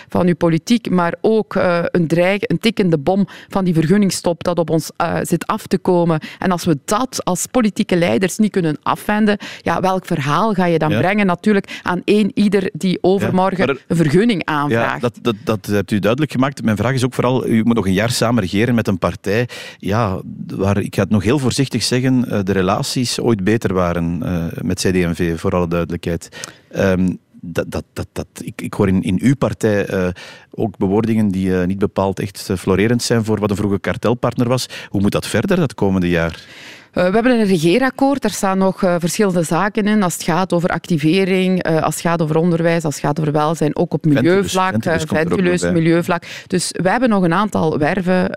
van 0.10 0.27
uw 0.27 0.36
politiek, 0.36 0.89
maar 0.89 1.15
ook 1.22 1.55
een 1.91 2.08
dreig, 2.08 2.41
een 2.41 2.60
tikkende 2.60 2.98
bom 2.98 3.27
van 3.50 3.63
die 3.63 3.74
vergunningstop 3.74 4.43
dat 4.43 4.60
op 4.60 4.70
ons 4.70 4.91
zit 5.22 5.48
af 5.48 5.67
te 5.67 5.77
komen. 5.77 6.20
En 6.39 6.51
als 6.51 6.65
we 6.65 6.77
dat 6.86 7.22
als 7.24 7.46
politieke 7.51 7.96
leiders 7.96 8.38
niet 8.38 8.51
kunnen 8.51 8.77
afwenden, 8.84 9.38
ja, 9.62 9.79
welk 9.79 10.05
verhaal 10.05 10.53
ga 10.53 10.65
je 10.65 10.79
dan 10.79 10.98
brengen 10.98 11.25
natuurlijk 11.25 11.79
aan 11.84 12.01
één 12.05 12.31
ieder 12.34 12.70
die 12.74 12.98
overmorgen 13.01 13.79
een 13.92 13.98
vergunning 13.98 14.46
aanvraagt? 14.46 15.02
Ja, 15.02 15.10
dat, 15.10 15.20
dat, 15.22 15.36
dat 15.44 15.66
hebt 15.66 15.92
u 15.92 16.00
duidelijk 16.00 16.32
gemaakt. 16.32 16.64
Mijn 16.64 16.78
vraag 16.78 16.94
is 16.94 17.06
ook 17.06 17.14
vooral, 17.14 17.48
u 17.48 17.64
moet 17.64 17.76
nog 17.76 17.86
een 17.86 17.94
jaar 17.94 18.10
samen 18.10 18.42
regeren 18.42 18.76
met 18.76 18.88
een 18.88 18.98
partij 18.98 19.48
ja, 19.78 20.22
waar, 20.48 20.78
ik 20.78 20.96
ga 20.96 21.02
het 21.02 21.12
nog 21.12 21.24
heel 21.24 21.40
voorzichtig 21.40 21.84
zeggen, 21.84 22.30
eh, 22.30 22.40
de 22.44 22.52
relaties 22.52 23.20
ooit 23.20 23.44
beter 23.44 23.74
waren 23.74 24.22
uh, 24.24 24.46
met 24.62 24.80
CD&V, 24.80 25.40
voor 25.40 25.56
alle 25.56 25.68
duidelijkheid. 25.68 26.50
Um, 26.76 27.20
dat, 27.44 27.72
dat, 27.72 27.84
dat, 27.94 28.08
dat, 28.12 28.28
ik, 28.44 28.62
ik 28.62 28.74
hoor 28.74 28.88
in, 28.88 29.02
in 29.02 29.20
uw 29.22 29.36
partij 29.36 29.94
uh, 29.94 30.08
ook 30.52 30.78
bewoordingen 30.78 31.28
die 31.28 31.52
niet 31.52 31.80
bepaald 31.80 32.20
echt 32.20 32.50
florerend 32.58 33.04
zijn 33.04 33.26
voor 33.26 33.40
wat 33.40 33.50
een 33.50 33.56
vroege 33.56 33.80
kartelpartner 33.80 34.48
was. 34.48 34.70
Hoe 34.90 35.02
moet 35.02 35.12
dat 35.12 35.28
verder 35.28 35.58
dat 35.58 35.74
komende 35.74 36.10
jaar? 36.10 36.46
Uh, 36.94 37.06
we 37.08 37.14
hebben 37.14 37.40
een 37.40 37.46
regeerakkoord. 37.46 38.22
Daar 38.22 38.32
staan 38.32 38.58
nog 38.58 38.82
uh, 38.82 38.96
verschillende 39.00 39.44
zaken 39.44 39.84
in. 39.84 40.04
Als 40.04 40.14
het 40.14 40.24
gaat 40.24 40.54
over 40.54 40.70
activering, 40.70 41.68
uh, 41.68 41.82
als 41.82 41.94
het 41.94 42.04
gaat 42.04 42.22
over 42.22 42.38
onderwijs, 42.38 42.84
als 42.86 42.96
het 42.96 43.04
gaat 43.04 43.20
over 43.20 43.32
welzijn, 43.32 43.76
ook 43.76 43.94
op 43.94 44.06
milieuvlak, 44.06 44.76
ventuleus 45.08 45.62
milieuvlak. 45.62 46.24
Dus 46.48 46.70
we 46.72 46.90
hebben 46.90 47.10
nog 47.10 47.24
een 47.24 47.34
aantal 47.34 47.78
werven 47.78 48.30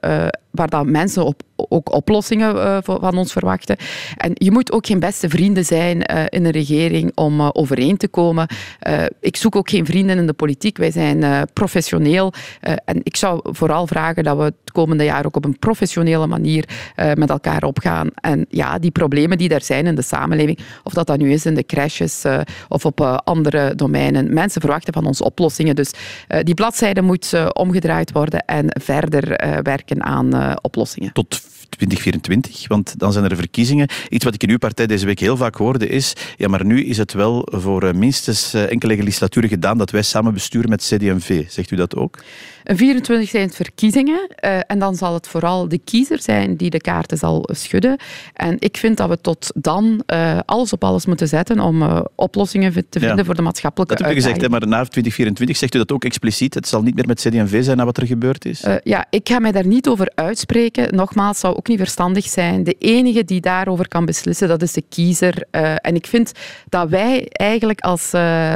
waar 0.51 0.69
dat 0.69 0.87
mensen 0.87 1.25
op, 1.25 1.43
ook 1.57 1.93
oplossingen 1.93 2.83
van 2.85 3.17
ons 3.17 3.33
verwachten. 3.33 3.77
En 4.17 4.31
je 4.35 4.51
moet 4.51 4.73
ook 4.73 4.87
geen 4.87 5.01
beste 5.01 5.29
vrienden 5.29 5.65
zijn 5.65 6.03
in 6.29 6.45
een 6.45 6.51
regering 6.51 7.13
om 7.15 7.41
overeen 7.41 7.97
te 7.97 8.09
komen. 8.09 8.47
ik 9.21 9.37
zoek 9.37 9.57
ook 9.57 9.71
geen 9.71 9.87
vrienden 9.87 10.19
in 10.19 10.27
de 10.27 10.33
politiek. 10.33 10.79
Wij 10.79 10.91
zijn 10.91 11.49
professioneel. 11.53 12.33
en 12.61 13.01
ik 13.03 13.17
zou 13.17 13.41
vooral 13.43 13.87
vragen 13.87 14.25
dat 14.25 14.37
we 14.37 14.43
het 14.43 14.73
komende 14.73 15.05
jaar 15.05 15.27
ook 15.27 15.37
op 15.37 15.45
een 15.45 15.59
professionele 15.59 16.27
manier 16.27 16.69
met 17.15 17.31
elkaar 17.31 17.63
opgaan. 17.63 18.09
En 18.15 18.44
ja, 18.49 18.79
die 18.79 18.91
problemen 18.91 19.39
die 19.39 19.49
er 19.49 19.63
zijn 19.63 19.87
in 19.87 19.95
de 19.95 20.03
samenleving, 20.03 20.59
of 20.83 20.93
dat 20.93 21.07
dat 21.07 21.19
nu 21.19 21.33
is 21.33 21.47
in 21.47 21.55
de 21.55 21.67
crashes 21.67 22.25
of 22.69 22.85
op 22.85 23.01
andere 23.25 23.75
domeinen. 23.75 24.35
Mensen 24.35 24.61
verwachten 24.61 24.93
van 24.93 25.07
ons 25.07 25.21
oplossingen. 25.21 25.77
Dus 25.77 25.91
die 26.43 26.55
bladzijde 26.55 27.03
moet 27.03 27.33
omgedraaid 27.53 28.13
worden 28.13 28.45
en 28.45 28.67
verder 28.83 29.29
werken 29.63 30.03
aan 30.03 30.57
oplossingen. 30.63 31.13
Tot 31.13 31.41
2024, 31.77 32.69
want 32.69 32.99
dan 32.99 33.13
zijn 33.13 33.25
er 33.25 33.37
verkiezingen. 33.37 33.89
Iets 34.09 34.25
wat 34.25 34.35
ik 34.35 34.43
in 34.43 34.51
uw 34.51 34.59
partij 34.59 34.87
deze 34.87 35.07
week 35.07 35.21
heel 35.21 35.37
vaak 35.37 35.55
hoorde 35.55 35.89
is, 35.89 36.13
ja, 36.37 36.49
maar 36.49 36.65
nu 36.65 36.85
is 36.85 36.99
het 36.99 37.13
wel 37.13 37.49
voor 37.51 37.83
eh, 37.83 37.95
minstens 37.95 38.55
eh, 38.55 38.71
enkele 38.71 38.97
legislaturen 38.97 39.49
gedaan 39.49 39.79
dat 39.79 39.91
wij 39.91 40.03
samen 40.03 40.33
besturen 40.33 40.71
met 40.71 40.81
CD&V. 40.83 41.45
Zegt 41.49 41.71
u 41.71 41.77
dat 41.77 41.97
ook? 41.97 42.23
Een 42.65 42.77
24 42.77 43.29
zijn 43.29 43.43
het 43.43 43.55
verkiezingen 43.57 44.29
uh, 44.45 44.59
en 44.67 44.79
dan 44.79 44.95
zal 44.95 45.15
het 45.15 45.29
vooral 45.29 45.69
de 45.69 45.79
kiezer 45.79 46.23
zijn 46.23 46.57
die 46.57 46.71
de 46.71 46.81
kaarten 46.81 47.19
zal 47.19 47.49
schudden. 47.53 47.97
En 48.33 48.57
ik 48.59 48.77
vind 48.77 48.97
dat 48.97 49.09
we 49.09 49.21
tot 49.21 49.53
dan 49.55 50.03
uh, 50.07 50.39
alles 50.45 50.73
op 50.73 50.85
alles 50.85 51.07
moeten 51.07 51.29
zetten 51.29 51.61
om 51.61 51.83
uh, 51.83 52.01
oplossingen 52.15 52.73
te 52.73 52.99
vinden 52.99 53.17
ja. 53.17 53.25
voor 53.25 53.35
de 53.35 53.43
maatschappelijke 53.43 53.95
Dat 53.95 54.05
heb 54.05 54.15
je 54.15 54.23
gezegd, 54.23 54.41
hè, 54.41 54.49
maar 54.49 54.61
na 54.61 54.85
2024 54.85 55.57
zegt 55.57 55.75
u 55.75 55.79
dat 55.79 55.93
ook 55.93 56.05
expliciet. 56.05 56.55
Het 56.55 56.69
zal 56.69 56.83
niet 56.83 56.95
meer 56.95 57.07
met 57.07 57.21
CD&V 57.21 57.65
zijn 57.65 57.77
na 57.77 57.85
wat 57.85 57.97
er 57.97 58.07
gebeurd 58.07 58.45
is. 58.45 58.65
ja, 58.83 59.07
ik 59.11 59.29
ga 59.29 59.39
mij 59.39 59.53
daar 59.53 59.67
niet 59.67 59.89
over 59.89 60.13
uitspreken. 60.15 60.95
Nogmaals, 60.95 61.39
zou 61.39 61.57
ook 61.57 61.69
niet 61.69 61.79
verstandig 61.79 62.25
zijn. 62.25 62.65
De 62.65 62.77
enige 62.79 63.25
die 63.25 63.41
daarover 63.41 63.89
kan 63.89 64.05
beslissen, 64.05 64.49
dat 64.49 64.63
is 64.63 64.73
de 64.73 64.85
kiezer. 64.89 65.47
en 65.77 65.95
ik 65.95 66.07
vind 66.07 66.33
dat 66.69 66.89
wij 66.89 67.27
eigenlijk 67.29 67.81
als 67.81 68.11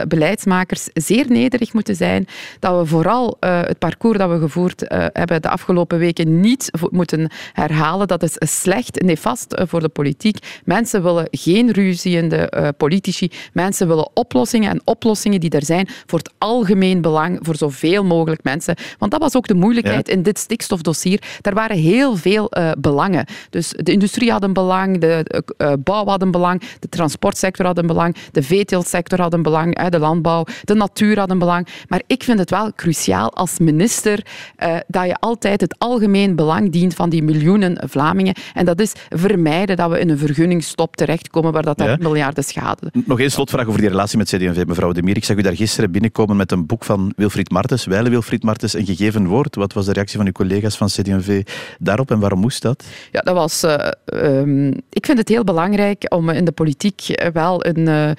beleidsmakers 0.09 0.89
zeer 0.95 1.25
nederig 1.29 1.73
moeten 1.73 1.97
zijn. 1.97 2.27
Dat 2.59 2.79
we 2.79 2.87
vooral 2.87 3.37
het 3.41 3.79
parcours 3.79 3.98
parcours 3.99 4.19
dat 4.19 4.31
we 4.31 4.47
gevoerd 4.47 4.83
uh, 4.83 5.07
hebben 5.13 5.43
de 5.43 5.49
afgelopen 5.49 5.99
weken 5.99 6.41
niet 6.41 6.71
moeten 6.91 7.31
herhalen. 7.53 8.09
Dat 8.09 8.23
is 8.23 8.37
slecht, 8.61 9.03
nefast 9.03 9.55
uh, 9.59 9.65
voor 9.67 9.81
de 9.81 9.89
politiek. 9.89 10.61
Mensen 10.65 11.03
willen 11.03 11.29
geen 11.31 11.71
ruziende 11.71 12.53
uh, 12.57 12.69
politici. 12.77 13.31
Mensen 13.53 13.89
willen 13.89 14.11
oplossingen 14.15 14.71
en 14.71 14.81
oplossingen 14.85 15.41
die 15.41 15.51
er 15.51 15.65
zijn 15.65 15.89
voor 16.07 16.19
het 16.19 16.31
algemeen 16.39 17.01
belang, 17.01 17.39
voor 17.43 17.57
zoveel 17.57 18.05
mogelijk 18.05 18.43
mensen. 18.43 18.77
Want 18.99 19.13
dat 19.13 19.21
was 19.21 19.37
ook 19.37 19.47
de 19.47 19.55
moeilijkheid 19.55 20.07
ja. 20.07 20.13
in 20.13 20.23
dit 20.23 20.39
stikstofdossier. 20.39 21.23
Er 21.41 21.55
waren 21.55 21.77
heel 21.77 22.17
veel 22.17 22.51
belangen. 22.79 23.27
Dus 23.51 23.73
de 23.77 23.93
industrie 23.93 24.31
had 24.31 24.43
een 24.43 24.53
belang, 24.53 25.01
de 25.01 25.43
bouw 25.79 26.07
had 26.07 26.23
een 26.23 26.31
belang, 26.31 26.63
de 26.79 26.89
transportsector 26.89 27.67
had 27.67 27.79
een 27.79 27.87
belang, 27.87 28.17
de 28.33 28.43
veeteeltsector 28.43 29.21
had 29.21 29.33
een 29.33 29.43
belang, 29.43 29.89
de 29.89 29.99
landbouw, 29.99 30.45
de 30.65 30.75
natuur 30.75 31.19
had 31.19 31.31
een 31.31 31.39
belang. 31.39 31.69
Maar 31.89 32.03
ik 32.07 32.23
vind 32.23 32.39
het 32.39 32.51
wel 32.51 32.73
cruciaal 32.73 33.35
als 33.35 33.59
minister 33.59 33.87
minister, 33.89 34.27
uh, 34.59 34.77
dat 34.87 35.07
je 35.07 35.17
altijd 35.21 35.61
het 35.61 35.75
algemeen 35.79 36.37
belang 36.37 36.73
dient 36.73 36.95
van 36.95 37.11
die 37.11 37.23
miljoenen 37.23 37.79
Vlamingen. 37.89 38.35
En 38.55 38.65
dat 38.65 38.81
is 38.81 38.93
vermijden 39.09 39.77
dat 39.77 39.91
we 39.91 40.01
in 40.01 40.09
een 40.11 40.19
vergunningstop 40.19 40.97
terechtkomen 40.97 41.53
waar 41.53 41.63
dat 41.63 41.83
ja. 41.83 41.97
miljarden 42.01 42.45
schade. 42.45 42.93
Nog 43.05 43.21
één 43.21 43.31
slotvraag 43.31 43.67
over 43.67 43.81
die 43.81 43.89
relatie 43.89 44.19
met 44.19 44.29
CD&V, 44.29 44.65
mevrouw 44.67 44.93
De 44.93 45.03
Mier. 45.03 45.17
Ik 45.17 45.25
zag 45.25 45.37
u 45.37 45.43
daar 45.43 45.57
gisteren 45.57 45.91
binnenkomen 45.91 46.37
met 46.37 46.53
een 46.53 46.67
boek 46.67 46.85
van 46.85 47.13
Wilfried 47.17 47.51
Martens, 47.51 47.85
Weile 47.85 48.11
Wilfried 48.11 48.43
Martens, 48.43 48.75
een 48.75 48.87
gegeven 48.87 49.27
woord. 49.27 49.55
Wat 49.55 49.73
was 49.73 49.87
de 49.87 49.93
reactie 49.93 50.17
van 50.17 50.27
uw 50.27 50.33
collega's 50.33 50.77
van 50.77 50.87
CD&V 50.87 51.43
daarop 51.79 52.11
en 52.11 52.19
waarom 52.19 52.41
moest 52.41 52.63
dat? 52.63 52.85
Ja, 53.13 53.21
dat 53.21 53.35
was... 53.35 53.65
Uh, 53.65 53.77
um, 54.05 54.69
ik 54.91 55.07
vind 55.07 55.19
het 55.19 55.29
heel 55.29 55.45
belangrijk 55.45 56.15
om 56.15 56.31
in 56.31 56.45
de 56.45 56.53
politiek 56.53 57.29
wel 57.33 57.67
een, 57.67 57.79
uh, 57.89 58.11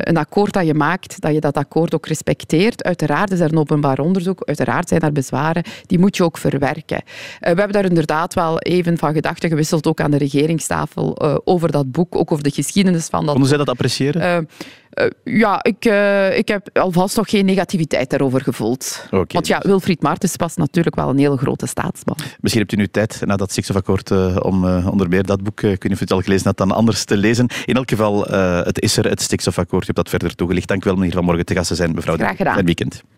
een 0.00 0.16
akkoord 0.16 0.52
dat 0.52 0.66
je 0.66 0.74
maakt, 0.74 1.20
dat 1.20 1.32
je 1.32 1.40
dat 1.40 1.56
akkoord 1.56 1.94
ook 1.94 2.06
respecteert. 2.06 2.84
Uiteraard 2.84 3.30
is 3.30 3.40
er 3.40 3.52
een 3.52 3.58
openbaar 3.58 3.98
onderzoek, 3.98 4.42
uiteraard 4.44 4.88
zijn 4.88 5.01
er 5.02 5.12
bezwaren, 5.12 5.62
die 5.86 5.98
moet 5.98 6.16
je 6.16 6.24
ook 6.24 6.38
verwerken. 6.38 7.02
Uh, 7.04 7.38
we 7.38 7.46
hebben 7.46 7.72
daar 7.72 7.84
inderdaad 7.84 8.34
wel 8.34 8.58
even 8.58 8.98
van 8.98 9.12
gedachten 9.12 9.48
gewisseld, 9.48 9.86
ook 9.86 10.00
aan 10.00 10.10
de 10.10 10.18
regeringstafel, 10.18 11.24
uh, 11.24 11.36
over 11.44 11.72
dat 11.72 11.92
boek, 11.92 12.16
ook 12.16 12.32
over 12.32 12.44
de 12.44 12.50
geschiedenis 12.50 13.06
van 13.06 13.20
dat 13.20 13.30
Konden 13.30 13.48
zij 13.48 13.58
dat 13.58 13.68
appreciëren? 13.68 14.22
Uh, 14.22 15.06
uh, 15.24 15.38
ja, 15.40 15.62
ik, 15.62 15.84
uh, 15.84 16.38
ik 16.38 16.48
heb 16.48 16.78
alvast 16.78 17.16
nog 17.16 17.30
geen 17.30 17.44
negativiteit 17.44 18.10
daarover 18.10 18.40
gevoeld. 18.40 19.06
Okay, 19.06 19.24
Want 19.28 19.46
ja, 19.46 19.58
Wilfried 19.62 20.02
Martens 20.02 20.36
was 20.36 20.56
natuurlijk 20.56 20.96
wel 20.96 21.08
een 21.08 21.18
hele 21.18 21.36
grote 21.36 21.66
staatsman. 21.66 22.16
Misschien 22.40 22.62
hebt 22.62 22.72
u 22.72 22.76
nu 22.76 22.88
tijd, 22.88 23.20
na 23.24 23.36
dat 23.36 23.50
stikstofakkoord, 23.50 24.10
uh, 24.10 24.36
om 24.40 24.64
onder 24.64 25.08
meer 25.08 25.22
dat 25.22 25.42
boek, 25.42 25.56
kun 25.56 25.78
je 25.78 25.96
het 25.98 26.12
al 26.12 26.20
gelezen 26.20 26.46
had, 26.46 26.56
dan 26.56 26.70
anders 26.70 27.04
te 27.04 27.16
lezen. 27.16 27.46
In 27.64 27.74
elk 27.74 27.90
geval, 27.90 28.24
het 28.64 28.80
is 28.80 28.96
er, 28.96 29.08
het 29.08 29.20
stikstofakkoord. 29.22 29.86
Je 29.86 29.92
hebt 29.92 29.98
dat 29.98 30.08
verder 30.08 30.34
toegelicht. 30.34 30.68
Dank 30.68 30.84
u 30.84 30.88
wel, 30.88 30.98
meneer 30.98 31.14
Van 31.14 31.24
Morgen 31.24 31.44
te 31.44 31.54
gasten 31.54 31.76
zijn, 31.76 31.94
mevrouw. 31.94 32.16
Graag 32.16 32.36
gedaan. 32.36 32.54
Fijn 32.54 32.66
weekend. 32.66 33.02